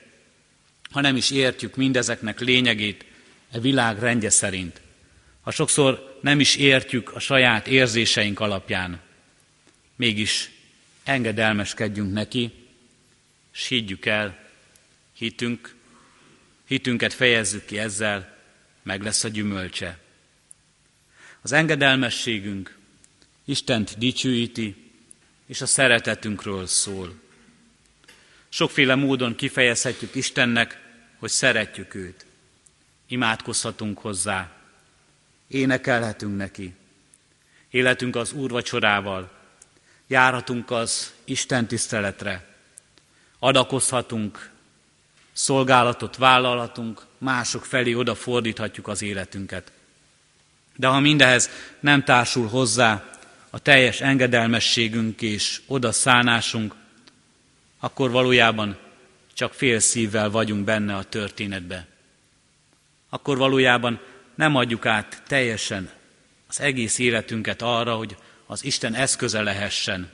ha 0.90 1.00
nem 1.00 1.16
is 1.16 1.30
értjük 1.30 1.76
mindezeknek 1.76 2.40
lényegét 2.40 3.04
e 3.50 3.60
világ 3.60 3.98
rendje 3.98 4.30
szerint, 4.30 4.80
ha 5.40 5.50
sokszor 5.50 6.18
nem 6.22 6.40
is 6.40 6.56
értjük 6.56 7.14
a 7.14 7.18
saját 7.18 7.66
érzéseink 7.66 8.40
alapján, 8.40 9.00
mégis 9.96 10.50
engedelmeskedjünk 11.04 12.12
neki, 12.12 12.52
s 13.50 13.68
higgyük 13.68 14.06
el, 14.06 14.48
hitünk, 15.12 15.74
hitünket 16.66 17.12
fejezzük 17.12 17.64
ki 17.64 17.78
ezzel, 17.78 18.36
meg 18.82 19.02
lesz 19.02 19.24
a 19.24 19.28
gyümölcse. 19.28 19.98
Az 21.40 21.52
engedelmességünk 21.52 22.78
Istent 23.44 23.98
dicsőíti, 23.98 24.92
és 25.46 25.60
a 25.60 25.66
szeretetünkről 25.66 26.66
szól. 26.66 27.20
Sokféle 28.52 28.94
módon 28.94 29.34
kifejezhetjük 29.34 30.14
Istennek, 30.14 30.78
hogy 31.18 31.30
szeretjük 31.30 31.94
őt. 31.94 32.26
Imádkozhatunk 33.06 33.98
hozzá, 33.98 34.50
énekelhetünk 35.48 36.36
neki, 36.36 36.74
Életünk 37.70 38.16
az 38.16 38.32
úrvacsorával, 38.32 39.30
járhatunk 40.06 40.70
az 40.70 41.12
Isten 41.24 41.66
tiszteletre, 41.66 42.46
adakozhatunk, 43.38 44.50
szolgálatot 45.32 46.16
vállalhatunk, 46.16 47.02
mások 47.18 47.64
felé 47.64 47.92
odafordíthatjuk 47.92 48.88
az 48.88 49.02
életünket. 49.02 49.72
De 50.76 50.86
ha 50.86 51.00
mindehez 51.00 51.50
nem 51.80 52.04
társul 52.04 52.48
hozzá 52.48 53.10
a 53.50 53.58
teljes 53.58 54.00
engedelmességünk 54.00 55.22
és 55.22 55.60
odaszánásunk, 55.66 56.74
akkor 57.80 58.10
valójában 58.10 58.78
csak 59.32 59.54
fél 59.54 59.78
szívvel 59.78 60.30
vagyunk 60.30 60.64
benne 60.64 60.96
a 60.96 61.04
történetbe. 61.04 61.86
Akkor 63.08 63.36
valójában 63.36 64.00
nem 64.34 64.56
adjuk 64.56 64.86
át 64.86 65.22
teljesen 65.26 65.90
az 66.48 66.60
egész 66.60 66.98
életünket 66.98 67.62
arra, 67.62 67.94
hogy 67.94 68.16
az 68.46 68.64
Isten 68.64 68.94
eszköze 68.94 69.42
lehessen, 69.42 70.10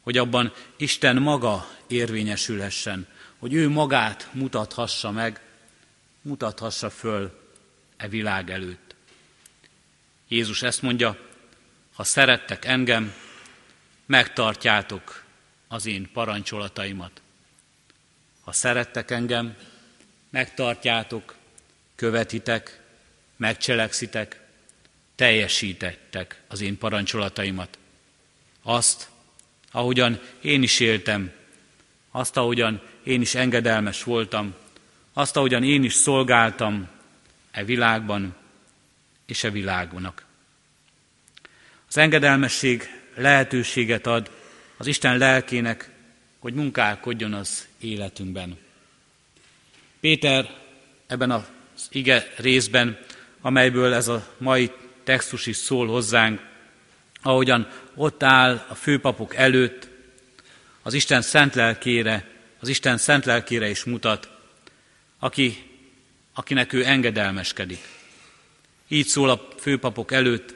hogy 0.00 0.18
abban 0.18 0.52
Isten 0.76 1.16
maga 1.16 1.68
érvényesülhessen, 1.86 3.06
hogy 3.38 3.54
ő 3.54 3.68
magát 3.68 4.28
mutathassa 4.32 5.10
meg, 5.10 5.40
mutathassa 6.22 6.90
föl 6.90 7.40
e 7.96 8.08
világ 8.08 8.50
előtt. 8.50 8.94
Jézus 10.28 10.62
ezt 10.62 10.82
mondja, 10.82 11.16
ha 11.94 12.04
szerettek 12.04 12.64
engem, 12.64 13.14
megtartjátok 14.06 15.21
az 15.72 15.86
én 15.86 16.08
parancsolataimat. 16.12 17.20
Ha 18.40 18.52
szerettek 18.52 19.10
engem, 19.10 19.56
megtartjátok, 20.30 21.34
követitek, 21.94 22.80
megcselekszitek, 23.36 24.40
teljesítettek 25.14 26.42
az 26.48 26.60
én 26.60 26.78
parancsolataimat. 26.78 27.78
Azt, 28.62 29.08
ahogyan 29.70 30.20
én 30.40 30.62
is 30.62 30.80
éltem, 30.80 31.32
azt, 32.10 32.36
ahogyan 32.36 32.82
én 33.02 33.20
is 33.20 33.34
engedelmes 33.34 34.02
voltam, 34.02 34.54
azt, 35.12 35.36
ahogyan 35.36 35.64
én 35.64 35.84
is 35.84 35.94
szolgáltam 35.94 36.88
e 37.50 37.64
világban 37.64 38.34
és 39.26 39.44
e 39.44 39.50
világnak. 39.50 40.24
Az 41.88 41.96
engedelmesség 41.96 42.82
lehetőséget 43.14 44.06
ad 44.06 44.40
az 44.82 44.88
Isten 44.88 45.18
lelkének, 45.18 45.90
hogy 46.38 46.54
munkálkodjon 46.54 47.32
az 47.32 47.68
életünkben. 47.80 48.58
Péter 50.00 50.50
ebben 51.06 51.30
az 51.30 51.44
ige 51.90 52.32
részben, 52.36 52.98
amelyből 53.40 53.94
ez 53.94 54.08
a 54.08 54.26
mai 54.38 54.70
textus 55.04 55.46
is 55.46 55.56
szól 55.56 55.86
hozzánk, 55.86 56.40
ahogyan 57.22 57.68
ott 57.94 58.22
áll 58.22 58.66
a 58.68 58.74
főpapok 58.74 59.34
előtt, 59.34 59.88
az 60.82 60.94
Isten 60.94 61.22
szent 61.22 61.54
lelkére, 61.54 62.28
az 62.60 62.68
Isten 62.68 62.98
szent 62.98 63.24
lelkére 63.24 63.68
is 63.68 63.84
mutat, 63.84 64.30
aki, 65.18 65.70
akinek 66.32 66.72
ő 66.72 66.84
engedelmeskedik. 66.84 67.88
Így 68.88 69.06
szól 69.06 69.30
a 69.30 69.48
főpapok 69.58 70.12
előtt, 70.12 70.54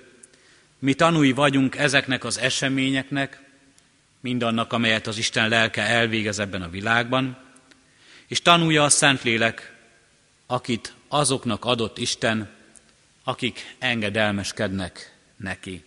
mi 0.78 0.95
tanúi 0.95 1.33
vagyunk 1.33 1.76
ezeknek 1.76 2.25
az 2.25 2.38
eseményeknek, 2.38 3.45
mindannak, 4.20 4.73
amelyet 4.73 5.06
az 5.06 5.18
Isten 5.18 5.49
lelke 5.49 5.82
elvégez 5.82 6.38
ebben 6.38 6.62
a 6.62 6.70
világban, 6.70 7.37
és 8.26 8.42
tanulja 8.42 8.85
a 8.85 8.88
Szentlélek, 8.88 9.75
akit 10.46 10.94
azoknak 11.08 11.64
adott 11.64 11.99
Isten, 11.99 12.50
akik 13.25 13.75
engedelmeskednek 13.78 15.16
neki. 15.37 15.85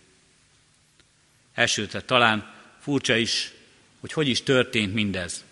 Elsőtre 1.54 2.00
talán 2.00 2.52
furcsa 2.80 3.16
is, 3.16 3.52
hogy 4.00 4.12
hogy 4.12 4.28
is 4.28 4.42
történt 4.42 4.94
mindez. 4.94 5.44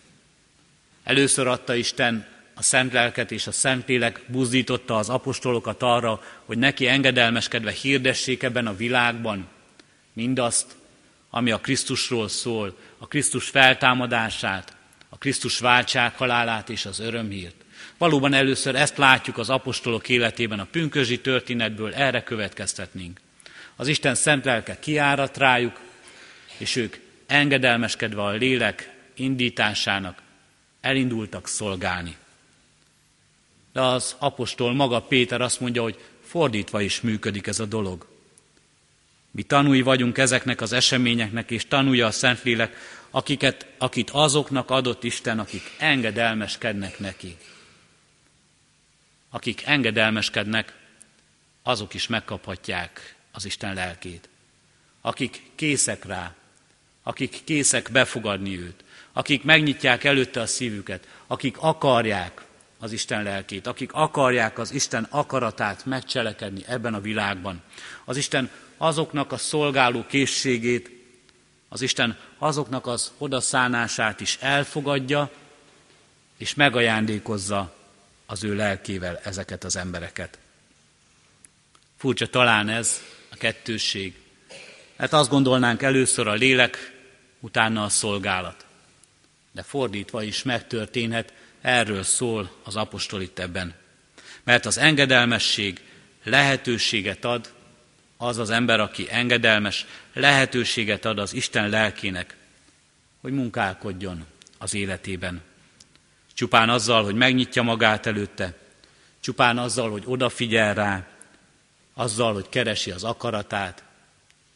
Először 1.03 1.47
adta 1.47 1.75
Isten 1.75 2.27
a 2.55 2.63
szent 2.63 2.93
lelket 2.93 3.31
és 3.31 3.47
a 3.47 3.53
szentlélek 3.53 4.21
buzdította 4.27 4.97
az 4.97 5.09
apostolokat 5.09 5.83
arra, 5.83 6.23
hogy 6.45 6.59
neki 6.59 6.87
engedelmeskedve 6.87 7.71
hirdessék 7.71 8.43
ebben 8.43 8.67
a 8.67 8.77
világban 8.77 9.49
mindazt, 10.13 10.77
ami 11.31 11.51
a 11.51 11.59
Krisztusról 11.59 12.29
szól, 12.29 12.79
a 12.99 13.07
Krisztus 13.07 13.49
feltámadását, 13.49 14.77
a 15.09 15.19
Krisztus 15.19 15.59
váltság 15.59 16.17
halálát 16.17 16.69
és 16.69 16.87
az 16.87 16.99
örömhírt. 16.99 17.55
Valóban 17.99 18.33
először 18.33 18.75
ezt 18.75 18.97
látjuk 18.97 19.39
az 19.39 19.51
apostolok 19.51 20.09
életében, 20.09 20.61
a 20.61 20.67
pünkösdi 20.71 21.21
történetből 21.21 21.95
erre 21.95 22.23
következtetnénk. 22.23 23.21
Az 23.77 23.89
Isten 23.89 24.15
szent 24.15 24.45
lelke 24.45 24.79
kiárat 24.79 25.37
rájuk, 25.37 25.81
és 26.57 26.77
ők 26.77 26.97
engedelmeskedve 27.27 28.23
a 28.23 28.31
lélek 28.31 28.93
indításának 29.15 30.23
elindultak 30.81 31.49
szolgálni. 31.49 32.17
De 33.73 33.81
az 33.81 34.17
apostol 34.19 34.75
maga 34.75 35.01
Péter 35.01 35.41
azt 35.41 35.61
mondja, 35.61 35.83
hogy 35.83 35.99
fordítva 36.25 36.81
is 36.81 37.01
működik 37.01 37.47
ez 37.47 37.61
a 37.61 37.65
dolog. 37.65 38.07
Mi 39.39 39.45
tanúi 39.45 39.83
vagyunk 39.83 40.19
ezeknek 40.19 40.61
az 40.61 40.73
eseményeknek, 40.73 41.51
és 41.51 41.67
tanulja 41.67 42.07
a 42.07 42.11
Szentlélek, 42.11 42.77
akiket, 43.11 43.67
akit 43.79 44.11
azoknak 44.11 44.71
adott 44.71 45.05
Isten, 45.05 45.39
akik 45.39 45.63
engedelmeskednek 45.77 46.99
neki. 46.99 47.37
Akik 49.31 49.63
engedelmeskednek, 49.67 50.77
azok 51.63 51.95
is 51.95 52.07
megkaphatják 52.07 53.15
az 53.33 53.45
Isten 53.45 53.75
lelkét. 53.75 54.29
Akik 55.01 55.43
készek 55.55 56.05
rá, 56.05 56.35
akik 57.03 57.41
készek 57.45 57.89
befogadni 57.93 58.59
őt, 58.59 58.85
akik 59.13 59.43
megnyitják 59.43 60.05
előtte 60.05 60.41
a 60.41 60.47
szívüket, 60.47 61.09
akik 61.27 61.57
akarják 61.59 62.43
az 62.79 62.93
Isten 62.93 63.23
lelkét, 63.23 63.67
akik 63.67 63.93
akarják 63.93 64.59
az 64.59 64.73
Isten 64.73 65.07
akaratát 65.11 65.85
megcselekedni 65.85 66.63
ebben 66.67 66.95
a 66.95 67.01
világban. 67.01 67.63
Az 68.05 68.17
Isten 68.17 68.51
azoknak 68.77 69.33
a 69.33 69.37
szolgáló 69.37 70.05
készségét, 70.07 70.91
az 71.69 71.81
Isten 71.81 72.19
azoknak 72.39 72.87
az 72.87 73.13
odaszánását 73.19 74.21
is 74.21 74.39
elfogadja, 74.41 75.31
és 76.37 76.55
megajándékozza 76.55 77.75
az 78.27 78.45
ő 78.45 78.55
lelkével 78.55 79.21
ezeket 79.25 79.65
az 79.65 79.77
embereket. 79.77 80.39
Furcsa 81.97 82.27
talán 82.27 82.69
ez 82.69 83.01
a 83.31 83.37
kettősség. 83.37 84.15
Hát 84.97 85.13
azt 85.13 85.31
gondolnánk 85.31 85.83
először 85.83 86.27
a 86.27 86.33
lélek, 86.33 86.97
utána 87.41 87.85
a 87.85 87.89
szolgálat. 87.89 88.67
De 89.53 89.63
fordítva 89.63 90.23
is 90.23 90.43
megtörténhet, 90.43 91.33
erről 91.61 92.03
szól 92.03 92.51
az 92.65 92.77
apostol 92.77 93.23
itt 93.23 93.39
ebben. 93.39 93.75
Mert 94.45 94.67
az 94.67 94.79
engedelmesség 94.79 95.81
lehetőséget 96.25 97.25
ad, 97.25 97.53
az 98.17 98.39
az 98.39 98.51
ember, 98.51 98.81
aki 98.81 99.07
engedelmes, 99.11 99.87
lehetőséget 100.13 101.05
ad 101.05 101.19
az 101.19 101.35
Isten 101.35 101.69
lelkének, 101.69 102.37
hogy 103.21 103.33
munkálkodjon 103.33 104.25
az 104.59 104.75
életében. 104.75 105.43
Csupán 106.35 106.69
azzal, 106.69 107.05
hogy 107.05 107.15
megnyitja 107.15 107.63
magát 107.63 108.07
előtte, 108.07 108.55
csupán 109.21 109.59
azzal, 109.59 109.91
hogy 109.91 110.03
odafigyel 110.07 110.75
rá, 110.75 111.07
azzal, 111.95 112.33
hogy 112.33 112.49
keresi 112.49 112.91
az 112.91 113.05
akaratát, 113.05 113.85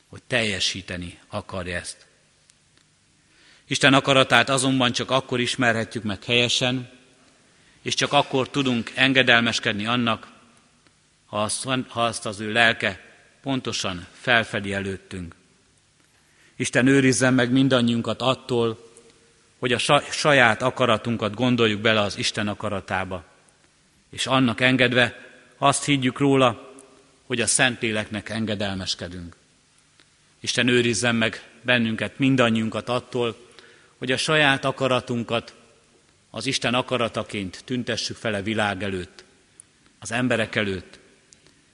hogy 0.09 0.23
teljesíteni 0.27 1.19
akarja 1.29 1.77
ezt. 1.77 2.07
Isten 3.73 3.95
akaratát 3.95 4.49
azonban 4.49 4.93
csak 4.93 5.11
akkor 5.11 5.41
ismerhetjük 5.41 6.03
meg 6.03 6.25
helyesen, 6.25 6.91
és 7.83 7.95
csak 7.95 8.13
akkor 8.13 8.49
tudunk 8.49 8.93
engedelmeskedni 8.95 9.87
annak, 9.87 10.29
ha 11.27 11.43
azt, 11.43 11.69
ha 11.89 12.05
azt 12.05 12.27
az 12.27 12.41
ő 12.41 12.53
lelke 12.53 13.01
pontosan 13.43 14.07
felfedi 14.13 14.73
előttünk. 14.73 15.35
Isten 16.57 16.87
őrizzen 16.87 17.35
meg 17.35 17.53
mindannyiunkat 17.53 18.23
attól, 18.23 18.91
hogy 19.59 19.73
a 19.73 19.79
saját 20.11 20.63
akaratunkat 20.63 21.35
gondoljuk 21.35 21.81
bele 21.81 22.01
az 22.01 22.19
Isten 22.19 22.49
akaratába, 22.49 23.25
és 24.11 24.27
annak 24.27 24.61
engedve 24.61 25.19
azt 25.59 25.85
higgyük 25.85 26.19
róla, 26.19 26.73
hogy 27.27 27.41
a 27.41 27.47
Szentléleknek 27.47 28.29
engedelmeskedünk. 28.29 29.37
Isten 30.41 30.69
őrizzen 30.69 31.15
meg 31.15 31.43
bennünket, 31.63 32.19
mindannyiunkat 32.19 32.89
attól, 32.89 33.51
hogy 34.03 34.13
a 34.13 34.17
saját 34.17 34.65
akaratunkat 34.65 35.55
az 36.31 36.47
Isten 36.47 36.75
akarataként 36.75 37.63
tüntessük 37.65 38.17
fel 38.17 38.43
világ 38.43 38.83
előtt, 38.83 39.25
az 39.99 40.13
emberek 40.13 40.55
előtt, 40.55 40.99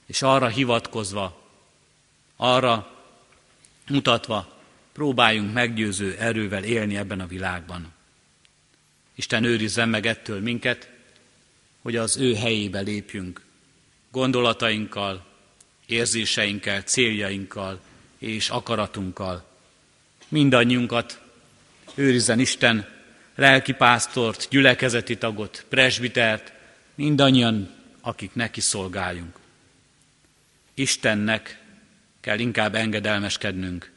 és 0.05 0.21
arra 0.21 0.47
hivatkozva, 0.47 1.49
arra 2.35 2.91
mutatva 3.87 4.57
próbáljunk 4.93 5.53
meggyőző 5.53 6.15
erővel 6.19 6.63
élni 6.63 6.97
ebben 6.97 7.19
a 7.19 7.27
világban. 7.27 7.93
Isten 9.15 9.43
őrizzen 9.43 9.89
meg 9.89 10.05
ettől 10.05 10.41
minket, 10.41 10.89
hogy 11.81 11.95
az 11.95 12.17
ő 12.17 12.35
helyébe 12.35 12.79
lépjünk, 12.79 13.41
gondolatainkkal, 14.11 15.25
érzéseinkkel, 15.85 16.81
céljainkkal, 16.81 17.79
és 18.17 18.49
akaratunkkal. 18.49 19.45
Mindannyiunkat 20.27 21.27
őrizzen 21.99 22.39
Isten, 22.39 22.87
lelkipásztort, 23.35 24.47
gyülekezeti 24.49 25.17
tagot, 25.17 25.65
presbitert, 25.69 26.53
mindannyian, 26.95 27.69
akik 28.01 28.33
neki 28.33 28.61
szolgáljunk. 28.61 29.35
Istennek 30.73 31.61
kell 32.19 32.39
inkább 32.39 32.75
engedelmeskednünk, 32.75 33.91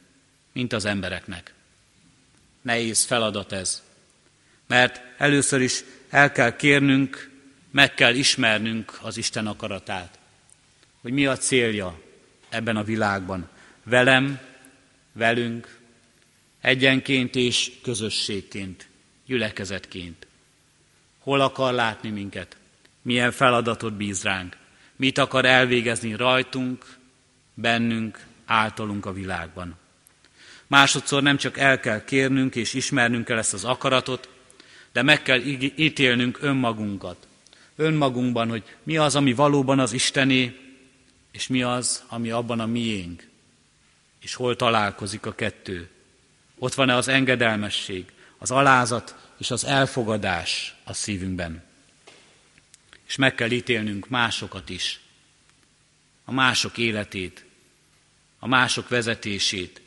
mint 0.51 0.73
az 0.73 0.85
embereknek. 0.85 1.53
Nehéz 2.61 3.03
feladat 3.03 3.51
ez, 3.51 3.81
mert 4.67 5.01
először 5.17 5.61
is 5.61 5.83
el 6.09 6.31
kell 6.31 6.55
kérnünk, 6.55 7.29
meg 7.71 7.93
kell 7.93 8.15
ismernünk 8.15 8.99
az 9.01 9.17
Isten 9.17 9.47
akaratát, 9.47 10.19
hogy 11.01 11.11
mi 11.11 11.25
a 11.25 11.37
célja 11.37 11.99
ebben 12.49 12.75
a 12.75 12.83
világban, 12.83 13.49
velem, 13.83 14.39
velünk, 15.11 15.81
egyenként 16.63 17.35
és 17.35 17.71
közösségként, 17.81 18.87
gyülekezetként. 19.25 20.27
Hol 21.19 21.41
akar 21.41 21.73
látni 21.73 22.09
minket? 22.09 22.57
Milyen 23.01 23.31
feladatot 23.31 23.93
bíz 23.93 24.23
ránk? 24.23 24.57
Mit 24.95 25.17
akar 25.17 25.45
elvégezni 25.45 26.15
rajtunk, 26.15 26.85
bennünk, 27.53 28.25
általunk 28.45 29.05
a 29.05 29.13
világban? 29.13 29.75
Másodszor 30.67 31.21
nem 31.21 31.37
csak 31.37 31.57
el 31.57 31.79
kell 31.79 32.03
kérnünk 32.03 32.55
és 32.55 32.73
ismernünk 32.73 33.25
kell 33.25 33.37
ezt 33.37 33.53
az 33.53 33.63
akaratot, 33.63 34.29
de 34.91 35.01
meg 35.01 35.21
kell 35.21 35.39
ítélnünk 35.75 36.37
önmagunkat. 36.41 37.27
Önmagunkban, 37.75 38.49
hogy 38.49 38.63
mi 38.83 38.97
az, 38.97 39.15
ami 39.15 39.33
valóban 39.33 39.79
az 39.79 39.93
Istené, 39.93 40.59
és 41.31 41.47
mi 41.47 41.63
az, 41.63 42.03
ami 42.07 42.29
abban 42.29 42.59
a 42.59 42.65
miénk. 42.65 43.27
És 44.21 44.33
hol 44.33 44.55
találkozik 44.55 45.25
a 45.25 45.35
kettő. 45.35 45.92
Ott 46.63 46.73
van-e 46.73 46.95
az 46.95 47.07
engedelmesség, 47.07 48.05
az 48.37 48.51
alázat 48.51 49.15
és 49.37 49.51
az 49.51 49.65
elfogadás 49.65 50.75
a 50.83 50.93
szívünkben. 50.93 51.63
És 53.07 53.15
meg 53.15 53.35
kell 53.35 53.51
ítélnünk 53.51 54.09
másokat 54.09 54.69
is. 54.69 54.99
A 56.25 56.31
mások 56.31 56.77
életét, 56.77 57.45
a 58.39 58.47
mások 58.47 58.89
vezetését, 58.89 59.81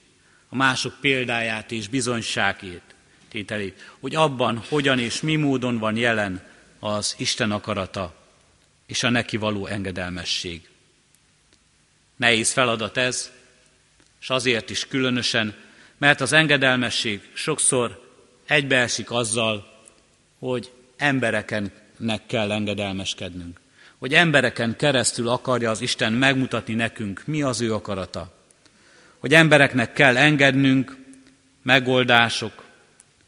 a 0.49 0.57
mások 0.57 1.01
példáját 1.01 1.73
és 1.73 1.89
bizonyságét, 1.89 2.95
tételét, 3.29 3.93
hogy 4.01 4.15
abban 4.15 4.63
hogyan 4.69 4.99
és 4.99 5.21
mi 5.21 5.37
módon 5.37 5.79
van 5.79 5.97
jelen 5.97 6.47
az 6.79 7.15
Isten 7.19 7.51
akarata 7.51 8.15
és 8.87 9.03
a 9.03 9.11
neki 9.11 9.37
való 9.37 9.67
engedelmesség. 9.67 10.69
Nehéz 12.17 12.53
feladat 12.53 12.97
ez, 12.97 13.31
és 14.21 14.31
azért 14.31 14.71
is 14.71 14.87
különösen, 14.87 15.65
mert 15.99 16.21
az 16.21 16.33
engedelmesség 16.33 17.21
sokszor 17.33 18.05
egybeesik 18.47 19.11
azzal, 19.11 19.85
hogy 20.39 20.71
emberekennek 20.97 22.27
kell 22.27 22.53
engedelmeskednünk. 22.53 23.61
Hogy 23.99 24.15
embereken 24.15 24.77
keresztül 24.77 25.29
akarja 25.29 25.71
az 25.71 25.81
Isten 25.81 26.13
megmutatni 26.13 26.75
nekünk, 26.75 27.23
mi 27.27 27.43
az 27.43 27.61
ő 27.61 27.75
akarata. 27.75 28.35
Hogy 29.19 29.35
embereknek 29.35 29.93
kell 29.93 30.17
engednünk 30.17 30.97
megoldások, 31.63 32.65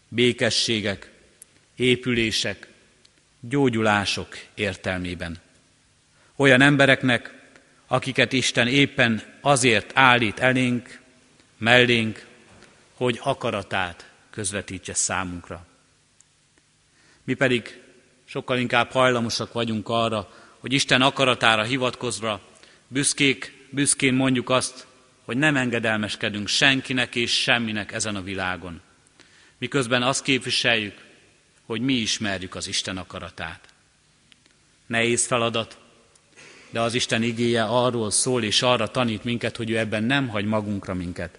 békességek, 0.09 1.11
épülések, 1.77 2.69
gyógyulások 3.41 4.39
értelmében. 4.55 5.37
Olyan 6.37 6.61
embereknek, 6.61 7.33
akiket 7.87 8.33
Isten 8.33 8.69
éppen 8.69 9.23
azért 9.41 9.91
állít 9.95 10.39
elénk, 10.39 11.01
mellénk, 11.59 12.27
hogy 12.99 13.21
akaratát 13.23 14.11
közvetítse 14.31 14.95
számunkra. 14.95 15.67
Mi 17.25 17.35
pedig 17.35 17.83
sokkal 18.25 18.59
inkább 18.59 18.91
hajlamosak 18.91 19.53
vagyunk 19.53 19.89
arra, 19.89 20.29
hogy 20.59 20.73
Isten 20.73 21.03
akaratára 21.03 21.63
hivatkozva 21.63 22.41
büszkék, 22.89 23.67
büszkén 23.71 24.15
mondjuk 24.15 24.51
azt, 24.51 24.87
hogy 25.25 25.37
nem 25.37 25.57
engedelmeskedünk 25.57 26.49
senkinek 26.49 27.15
és 27.15 27.43
semminek 27.43 27.93
ezen 27.93 28.17
a 28.17 28.23
világon. 28.23 28.81
Miközben 29.59 30.03
azt 30.03 30.23
képviseljük, 30.23 31.05
hogy 31.67 31.81
mi 31.81 31.93
ismerjük 31.93 32.55
az 32.55 32.69
Isten 32.69 32.97
akaratát. 32.97 33.69
Nehéz 34.87 35.27
feladat, 35.27 35.79
de 36.71 36.81
az 36.81 36.95
Isten 36.95 37.23
igéje 37.23 37.65
arról 37.65 38.11
szól 38.11 38.43
és 38.43 38.63
arra 38.63 38.91
tanít 38.91 39.25
minket, 39.25 39.57
hogy 39.57 39.71
ő 39.71 39.79
ebben 39.79 40.05
nem 40.05 40.29
hagy 40.29 40.45
magunkra 40.45 40.95
minket. 40.95 41.39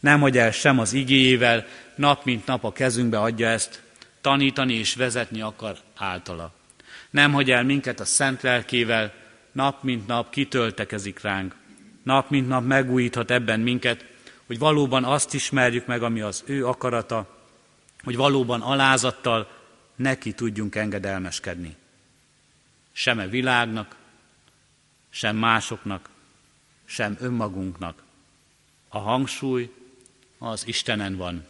Nem 0.00 0.20
hagy 0.20 0.38
el 0.38 0.50
sem 0.50 0.78
az 0.78 0.92
igéjével, 0.92 1.66
nap 1.94 2.24
mint 2.24 2.46
nap 2.46 2.64
a 2.64 2.72
kezünkbe 2.72 3.20
adja 3.20 3.48
ezt, 3.48 3.82
tanítani 4.20 4.74
és 4.74 4.94
vezetni 4.94 5.40
akar 5.40 5.76
általa. 5.96 6.52
Nem 7.10 7.32
hagy 7.32 7.50
el 7.50 7.64
minket 7.64 8.00
a 8.00 8.04
szent 8.04 8.42
lelkével, 8.42 9.12
nap 9.52 9.82
mint 9.82 10.06
nap 10.06 10.30
kitöltekezik 10.30 11.20
ránk. 11.20 11.54
Nap 12.02 12.30
mint 12.30 12.48
nap 12.48 12.64
megújíthat 12.64 13.30
ebben 13.30 13.60
minket, 13.60 14.04
hogy 14.46 14.58
valóban 14.58 15.04
azt 15.04 15.34
ismerjük 15.34 15.86
meg, 15.86 16.02
ami 16.02 16.20
az 16.20 16.42
ő 16.46 16.66
akarata, 16.66 17.36
hogy 18.02 18.16
valóban 18.16 18.60
alázattal 18.60 19.50
neki 19.96 20.32
tudjunk 20.32 20.74
engedelmeskedni. 20.74 21.76
Sem 22.92 23.18
a 23.18 23.26
világnak, 23.26 23.96
sem 25.10 25.36
másoknak, 25.36 26.08
sem 26.84 27.16
önmagunknak. 27.20 28.02
A 28.88 28.98
hangsúly 28.98 29.70
az 30.38 30.66
Istenen 30.66 31.16
van. 31.16 31.44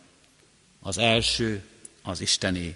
Az 0.81 0.99
első 0.99 1.63
az 2.03 2.21
Istené. 2.21 2.75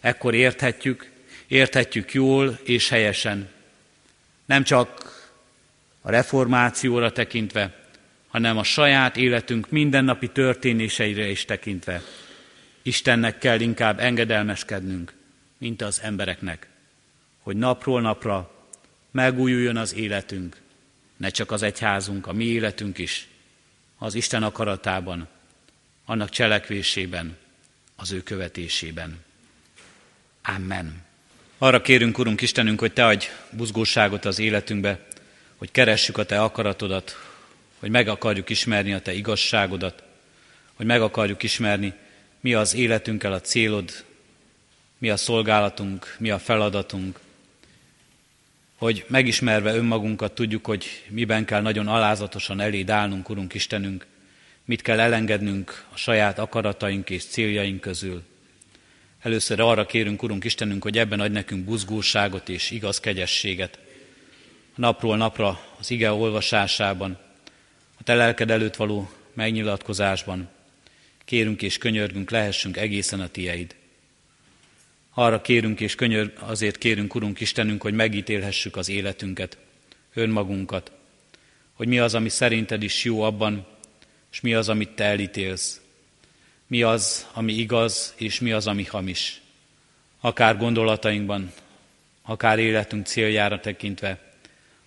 Ekkor 0.00 0.34
érthetjük, 0.34 1.10
érthetjük 1.46 2.12
jól 2.12 2.58
és 2.62 2.88
helyesen. 2.88 3.48
Nem 4.44 4.62
csak 4.62 5.16
a 6.00 6.10
reformációra 6.10 7.12
tekintve, 7.12 7.86
hanem 8.28 8.56
a 8.58 8.62
saját 8.62 9.16
életünk 9.16 9.70
mindennapi 9.70 10.28
történéseire 10.28 11.28
is 11.28 11.44
tekintve. 11.44 12.02
Istennek 12.82 13.38
kell 13.38 13.60
inkább 13.60 14.00
engedelmeskednünk, 14.00 15.12
mint 15.58 15.82
az 15.82 16.00
embereknek, 16.02 16.66
hogy 17.38 17.56
napról 17.56 18.00
napra 18.00 18.54
megújuljon 19.10 19.76
az 19.76 19.94
életünk, 19.94 20.56
ne 21.16 21.28
csak 21.28 21.50
az 21.50 21.62
egyházunk, 21.62 22.26
a 22.26 22.32
mi 22.32 22.44
életünk 22.44 22.98
is, 22.98 23.28
az 23.98 24.14
Isten 24.14 24.42
akaratában, 24.42 25.28
annak 26.04 26.28
cselekvésében, 26.28 27.36
az 27.96 28.12
ő 28.12 28.22
követésében. 28.22 29.24
Amen. 30.42 31.06
Arra 31.58 31.80
kérünk, 31.80 32.18
Urunk 32.18 32.40
Istenünk, 32.40 32.80
hogy 32.80 32.92
Te 32.92 33.06
adj 33.06 33.26
buzgóságot 33.50 34.24
az 34.24 34.38
életünkbe, 34.38 35.06
hogy 35.56 35.70
keressük 35.70 36.18
a 36.18 36.24
Te 36.24 36.42
akaratodat, 36.42 37.16
hogy 37.78 37.90
meg 37.90 38.08
akarjuk 38.08 38.50
ismerni 38.50 38.92
a 38.92 39.00
Te 39.00 39.12
igazságodat, 39.12 40.02
hogy 40.74 40.86
meg 40.86 41.02
akarjuk 41.02 41.42
ismerni, 41.42 41.94
mi 42.40 42.54
az 42.54 42.74
életünkkel 42.74 43.32
a 43.32 43.40
célod, 43.40 44.04
mi 44.98 45.10
a 45.10 45.16
szolgálatunk, 45.16 46.16
mi 46.18 46.30
a 46.30 46.38
feladatunk, 46.38 47.18
hogy 48.78 49.04
megismerve 49.08 49.74
önmagunkat 49.74 50.32
tudjuk, 50.32 50.66
hogy 50.66 50.86
miben 51.08 51.44
kell 51.44 51.60
nagyon 51.60 51.88
alázatosan 51.88 52.60
eléd 52.60 52.90
állnunk, 52.90 53.28
Urunk 53.28 53.54
Istenünk, 53.54 54.06
mit 54.64 54.82
kell 54.82 55.00
elengednünk 55.00 55.84
a 55.92 55.96
saját 55.96 56.38
akarataink 56.38 57.10
és 57.10 57.24
céljaink 57.24 57.80
közül. 57.80 58.22
Először 59.22 59.60
arra 59.60 59.86
kérünk, 59.86 60.22
Urunk 60.22 60.44
Istenünk, 60.44 60.82
hogy 60.82 60.98
ebben 60.98 61.20
adj 61.20 61.32
nekünk 61.32 61.64
buzgóságot 61.64 62.48
és 62.48 62.70
igaz 62.70 63.00
kegyességet. 63.00 63.78
Napról 64.74 65.16
napra 65.16 65.60
az 65.78 65.90
ige 65.90 66.12
olvasásában, 66.12 67.18
a 67.98 68.02
Te 68.02 68.14
lelked 68.14 68.50
előtt 68.50 68.76
való 68.76 69.10
megnyilatkozásban, 69.32 70.48
kérünk 71.24 71.62
és 71.62 71.78
könyörgünk, 71.78 72.30
lehessünk 72.30 72.76
egészen 72.76 73.20
a 73.20 73.28
Tieid. 73.28 73.74
Arra 75.18 75.40
kérünk 75.40 75.80
és 75.80 75.94
könyör, 75.94 76.32
azért 76.38 76.78
kérünk, 76.78 77.14
Urunk 77.14 77.40
Istenünk, 77.40 77.82
hogy 77.82 77.94
megítélhessük 77.94 78.76
az 78.76 78.88
életünket, 78.88 79.58
önmagunkat, 80.14 80.92
hogy 81.72 81.88
mi 81.88 81.98
az, 81.98 82.14
ami 82.14 82.28
szerinted 82.28 82.82
is 82.82 83.04
jó 83.04 83.22
abban, 83.22 83.66
és 84.32 84.40
mi 84.40 84.54
az, 84.54 84.68
amit 84.68 84.90
te 84.90 85.04
elítélsz. 85.04 85.80
Mi 86.66 86.82
az, 86.82 87.26
ami 87.32 87.52
igaz, 87.52 88.14
és 88.16 88.40
mi 88.40 88.52
az, 88.52 88.66
ami 88.66 88.84
hamis. 88.84 89.40
Akár 90.20 90.56
gondolatainkban, 90.56 91.52
akár 92.22 92.58
életünk 92.58 93.06
céljára 93.06 93.60
tekintve, 93.60 94.32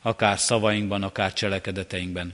akár 0.02 0.40
szavainkban, 0.40 1.04
akár 1.04 1.34
cselekedeteinkben. 1.34 2.34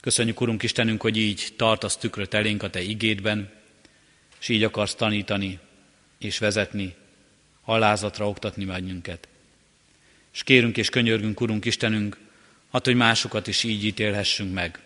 Köszönjük, 0.00 0.40
Urunk 0.40 0.62
Istenünk, 0.62 1.00
hogy 1.00 1.16
így 1.16 1.48
tartasz 1.56 1.96
tükröt 1.96 2.34
elénk 2.34 2.62
a 2.62 2.70
Te 2.70 2.80
igédben, 2.80 3.50
és 4.40 4.48
így 4.48 4.64
akarsz 4.64 4.94
tanítani 4.94 5.58
és 6.20 6.38
vezetni, 6.38 6.94
alázatra 7.64 8.28
oktatni 8.28 8.64
bennünket. 8.64 9.28
És 10.32 10.42
kérünk 10.42 10.76
és 10.76 10.88
könyörgünk, 10.88 11.40
Urunk 11.40 11.64
Istenünk, 11.64 12.18
hát, 12.72 12.84
hogy 12.84 12.94
másokat 12.94 13.46
is 13.46 13.64
így 13.64 13.84
ítélhessünk 13.84 14.52
meg, 14.54 14.78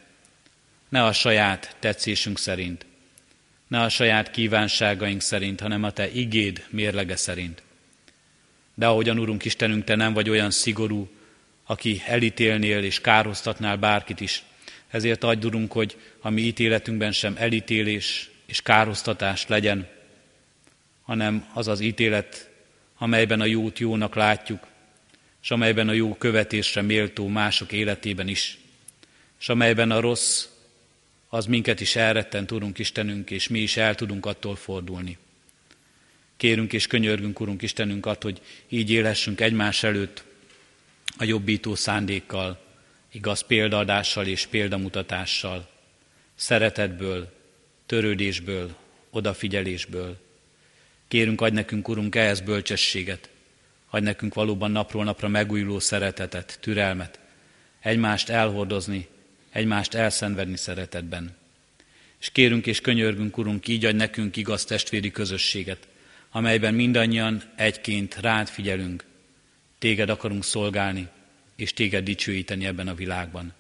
ne 0.89 1.05
a 1.05 1.13
saját 1.13 1.77
tetszésünk 1.79 2.39
szerint, 2.39 2.87
ne 3.69 3.81
a 3.81 3.89
saját 3.89 4.31
kívánságaink 4.31 5.21
szerint, 5.21 5.61
hanem 5.61 5.83
a 5.83 5.91
Te 5.91 6.11
igéd 6.11 6.67
mérlege 6.71 7.17
szerint. 7.17 7.63
De 8.75 8.87
ahogyan, 8.87 9.19
Urunk 9.19 9.45
Istenünk, 9.45 9.85
Te 9.85 9.95
nem 9.95 10.13
vagy 10.13 10.31
olyan 10.31 10.51
szigorú, 10.51 11.09
aki 11.65 12.03
elítélnél 12.07 12.85
és 12.85 13.01
károztatnál 13.01 13.77
bárkit 13.77 14.21
is, 14.21 14.43
ezért 14.89 15.25
adj, 15.25 15.47
Urunk, 15.47 15.73
hogy 15.73 15.97
a 16.21 16.31
mi 16.31 16.43
ítéletünkben 16.43 17.13
sem 17.13 17.35
elítélés 17.39 18.31
és 18.47 18.63
károztatás 18.63 19.47
legyen, 19.47 19.89
hanem 21.05 21.51
az 21.53 21.69
az 21.69 21.81
ítélet, 21.81 22.51
amelyben 22.99 23.41
a 23.41 23.45
jót 23.45 23.79
jónak 23.79 24.15
látjuk, 24.15 24.67
és 25.43 25.51
amelyben 25.51 25.89
a 25.89 25.93
jó 25.93 26.15
követésre 26.15 26.83
méltó 26.83 27.27
mások 27.27 27.73
életében 27.73 28.29
is, 28.29 28.59
és 29.41 29.49
amelyben 29.49 29.91
a 29.91 30.01
rossz 30.01 30.47
az 31.29 31.47
minket 31.47 31.81
is 31.81 31.97
elrettent, 31.97 32.51
Urunk 32.51 32.79
Istenünk, 32.79 33.31
és 33.31 33.49
mi 33.49 33.59
is 33.59 33.77
el 33.77 33.95
tudunk 33.95 34.27
attól 34.27 34.57
fordulni. 34.57 35.19
Kérünk 36.37 36.73
és 36.73 36.87
könyörgünk, 36.87 37.41
Urunk 37.41 37.63
Istenünk, 37.63 38.07
att, 38.07 38.23
hogy 38.23 38.41
így 38.69 38.91
élhessünk 38.91 39.41
egymás 39.41 39.83
előtt 39.83 40.25
a 41.19 41.25
jobbító 41.25 41.75
szándékkal, 41.75 42.65
igaz 43.13 43.41
példaadással 43.41 44.27
és 44.27 44.47
példamutatással, 44.47 45.69
szeretetből, 46.35 47.33
törődésből, 47.87 48.77
odafigyelésből. 49.11 50.24
Kérünk, 51.15 51.41
adj 51.41 51.55
nekünk, 51.55 51.89
Urunk, 51.89 52.15
ehhez 52.15 52.41
bölcsességet, 52.41 53.29
adj 53.91 54.05
nekünk 54.05 54.35
valóban 54.35 54.71
napról 54.71 55.05
napra 55.05 55.29
megújuló 55.29 55.79
szeretetet, 55.79 56.59
türelmet, 56.61 57.19
egymást 57.81 58.29
elhordozni, 58.29 59.07
egymást 59.51 59.95
elszenvedni 59.95 60.57
szeretetben. 60.57 61.37
És 62.21 62.31
kérünk 62.31 62.67
és 62.67 62.81
könyörgünk, 62.81 63.39
Urunk, 63.39 63.69
így 63.69 63.85
adj 63.85 63.97
nekünk 63.97 64.37
igaz 64.37 64.65
testvéri 64.65 65.11
közösséget, 65.11 65.89
amelyben 66.31 66.75
mindannyian 66.75 67.43
egyként 67.57 68.17
rád 68.21 68.49
figyelünk, 68.49 69.05
téged 69.79 70.09
akarunk 70.09 70.45
szolgálni, 70.45 71.09
és 71.57 71.73
téged 71.73 72.05
dicsőíteni 72.05 72.67
ebben 72.67 72.89
a 72.89 72.95
világban. 72.95 73.53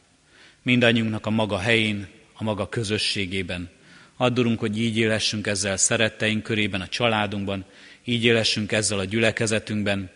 Mindannyiunknak 0.62 1.27
a 1.27 1.31
maga 1.31 1.59
helyén, 1.59 2.07
a 2.33 2.43
maga 2.43 2.69
közösségében. 2.69 3.71
Addurunk, 4.16 4.59
hogy 4.59 4.79
így 4.81 4.96
élessünk 4.96 5.46
ezzel 5.46 5.77
szeretteink 5.77 6.42
körében, 6.42 6.81
a 6.81 6.88
családunkban, 6.88 7.64
így 8.05 8.24
élessünk 8.24 8.72
ezzel 8.72 8.98
a 8.98 9.05
gyülekezetünkben, 9.05 10.11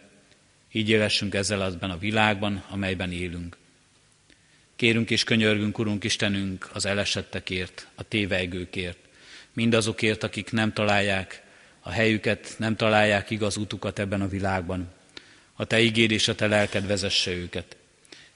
így 0.72 0.88
élessünk 0.88 1.34
ezzel 1.34 1.60
azban 1.60 1.90
a 1.90 1.98
világban, 1.98 2.64
amelyben 2.70 3.12
élünk. 3.12 3.56
Kérünk 4.76 5.10
és 5.10 5.24
könyörgünk, 5.24 5.78
Urunk 5.78 6.04
Istenünk, 6.04 6.70
az 6.72 6.86
elesettekért, 6.86 7.86
a 7.94 8.02
tévejgőkért, 8.02 8.98
mindazokért, 9.52 10.22
akik 10.22 10.52
nem 10.52 10.72
találják 10.72 11.42
a 11.80 11.90
helyüket, 11.90 12.54
nem 12.58 12.76
találják 12.76 13.30
igaz 13.30 13.56
utukat 13.56 13.98
ebben 13.98 14.20
a 14.20 14.28
világban. 14.28 14.88
A 15.54 15.64
Te 15.64 15.80
ígéd 15.80 16.10
és 16.10 16.28
a 16.28 16.34
Te 16.34 16.46
lelked 16.46 16.86
vezesse 16.86 17.30
őket. 17.30 17.76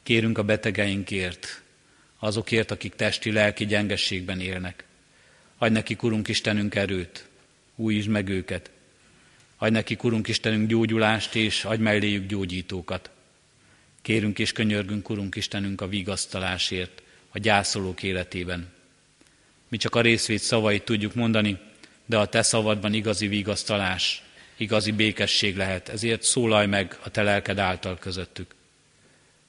Kérünk 0.02 0.38
a 0.38 0.42
betegeinkért, 0.42 1.62
azokért, 2.18 2.70
akik 2.70 2.94
testi-lelki 2.94 3.66
gyengességben 3.66 4.40
élnek. 4.40 4.84
Adj 5.62 5.72
neki, 5.72 5.96
Urunk 6.00 6.28
Istenünk, 6.28 6.74
erőt, 6.74 7.28
újítsd 7.76 8.08
meg 8.08 8.28
őket. 8.28 8.70
Adj 9.56 9.72
neki, 9.72 9.96
Urunk 10.02 10.28
Istenünk, 10.28 10.68
gyógyulást, 10.68 11.34
és 11.34 11.64
adj 11.64 11.82
melléjük 11.82 12.26
gyógyítókat. 12.26 13.10
Kérünk 14.00 14.38
és 14.38 14.52
könyörgünk, 14.52 15.10
Urunk 15.10 15.34
Istenünk, 15.34 15.80
a 15.80 15.88
vigasztalásért, 15.88 17.02
a 17.30 17.38
gyászolók 17.38 18.02
életében. 18.02 18.72
Mi 19.68 19.76
csak 19.76 19.94
a 19.94 20.00
részvét 20.00 20.40
szavait 20.42 20.84
tudjuk 20.84 21.14
mondani, 21.14 21.58
de 22.06 22.18
a 22.18 22.26
Te 22.26 22.42
szavadban 22.42 22.92
igazi 22.92 23.26
vigasztalás, 23.26 24.22
igazi 24.56 24.90
békesség 24.90 25.56
lehet, 25.56 25.88
ezért 25.88 26.22
szólalj 26.22 26.66
meg 26.66 26.98
a 27.02 27.10
Te 27.10 27.22
lelked 27.22 27.58
által 27.58 27.98
közöttük. 27.98 28.54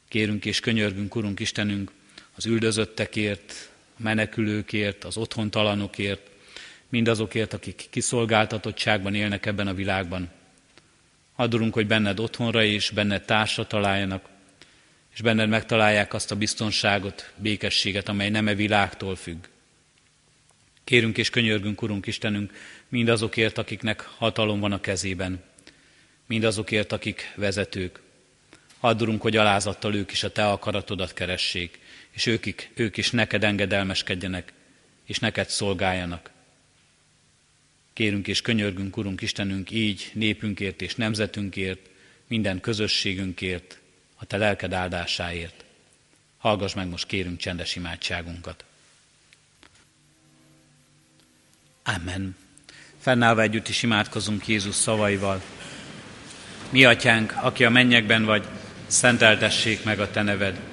Kérünk 0.07 0.45
és 0.45 0.59
könyörgünk, 0.59 1.15
Urunk 1.15 1.39
Istenünk, 1.39 1.91
az 2.35 2.45
üldözöttekért, 2.45 3.71
menekülőkért, 3.97 5.03
az 5.03 5.17
otthontalanokért, 5.17 6.29
mindazokért, 6.89 7.53
akik 7.53 7.87
kiszolgáltatottságban 7.89 9.15
élnek 9.15 9.45
ebben 9.45 9.67
a 9.67 9.73
világban. 9.73 10.29
Adurunk, 11.35 11.73
hogy 11.73 11.87
benned 11.87 12.19
otthonra 12.19 12.63
és 12.63 12.89
benned 12.89 13.25
társra 13.25 13.67
találjanak, 13.67 14.29
és 15.13 15.21
benned 15.21 15.49
megtalálják 15.49 16.13
azt 16.13 16.31
a 16.31 16.35
biztonságot, 16.35 17.31
békességet, 17.35 18.09
amely 18.09 18.29
nem 18.29 18.47
e 18.47 18.55
világtól 18.55 19.15
függ. 19.15 19.45
Kérünk 20.83 21.17
és 21.17 21.29
könyörgünk, 21.29 21.81
Urunk 21.81 22.05
Istenünk, 22.05 22.53
mindazokért, 22.89 23.57
akiknek 23.57 24.01
hatalom 24.01 24.59
van 24.59 24.71
a 24.71 24.81
kezében, 24.81 25.43
mindazokért, 26.27 26.91
akik 26.91 27.33
vezetők. 27.35 28.01
Addurunk, 28.79 29.21
hogy 29.21 29.37
alázattal 29.37 29.95
ők 29.95 30.11
is 30.11 30.23
a 30.23 30.31
Te 30.31 30.47
akaratodat 30.47 31.13
keressék, 31.13 31.79
és 32.13 32.25
ők, 32.25 32.45
ők 32.73 32.97
is 32.97 33.11
neked 33.11 33.43
engedelmeskedjenek, 33.43 34.53
és 35.05 35.19
neked 35.19 35.49
szolgáljanak. 35.49 36.31
Kérünk 37.93 38.27
és 38.27 38.41
könyörgünk, 38.41 38.97
Urunk 38.97 39.21
Istenünk, 39.21 39.71
így 39.71 40.11
népünkért 40.13 40.81
és 40.81 40.95
nemzetünkért, 40.95 41.89
minden 42.27 42.59
közösségünkért, 42.59 43.79
a 44.15 44.25
Te 44.25 44.37
lelked 44.37 44.73
áldásáért. 44.73 45.65
Hallgass 46.37 46.73
meg 46.73 46.87
most 46.87 47.07
kérünk 47.07 47.37
csendes 47.37 47.75
imádságunkat. 47.75 48.65
Amen. 51.83 52.35
Fennállva 52.99 53.41
együtt 53.41 53.67
is 53.67 53.83
imádkozunk 53.83 54.47
Jézus 54.47 54.75
szavaival. 54.75 55.41
Mi 56.69 56.85
atyánk, 56.85 57.33
aki 57.41 57.65
a 57.65 57.69
mennyekben 57.69 58.25
vagy, 58.25 58.47
szenteltessék 58.87 59.83
meg 59.83 59.99
a 59.99 60.11
Te 60.11 60.21
neved. 60.21 60.72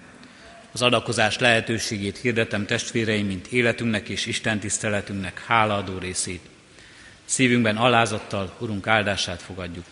Az 0.71 0.81
adakozás 0.81 1.37
lehetőségét 1.37 2.17
hirdetem 2.17 2.65
testvéreim, 2.65 3.25
mint 3.25 3.47
életünknek 3.47 4.09
és 4.09 4.25
Isten 4.25 4.59
tiszteletünknek 4.59 5.43
hálaadó 5.45 5.97
részét. 5.97 6.41
Szívünkben 7.25 7.77
alázattal 7.77 8.55
Urunk 8.59 8.87
áldását 8.87 9.41
fogadjuk. 9.41 9.85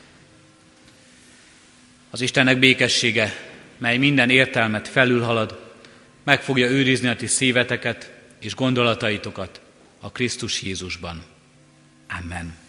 Az 2.09 2.21
Istennek 2.21 2.59
békessége, 2.59 3.33
mely 3.77 3.97
minden 3.97 4.29
értelmet 4.29 4.87
felülhalad, 4.87 5.73
meg 6.23 6.41
fogja 6.41 6.69
őrizni 6.69 7.07
a 7.07 7.15
ti 7.15 7.27
szíveteket 7.27 8.11
és 8.39 8.55
gondolataitokat 8.55 9.61
a 9.99 10.11
Krisztus 10.11 10.61
Jézusban. 10.61 11.23
Amen. 12.23 12.68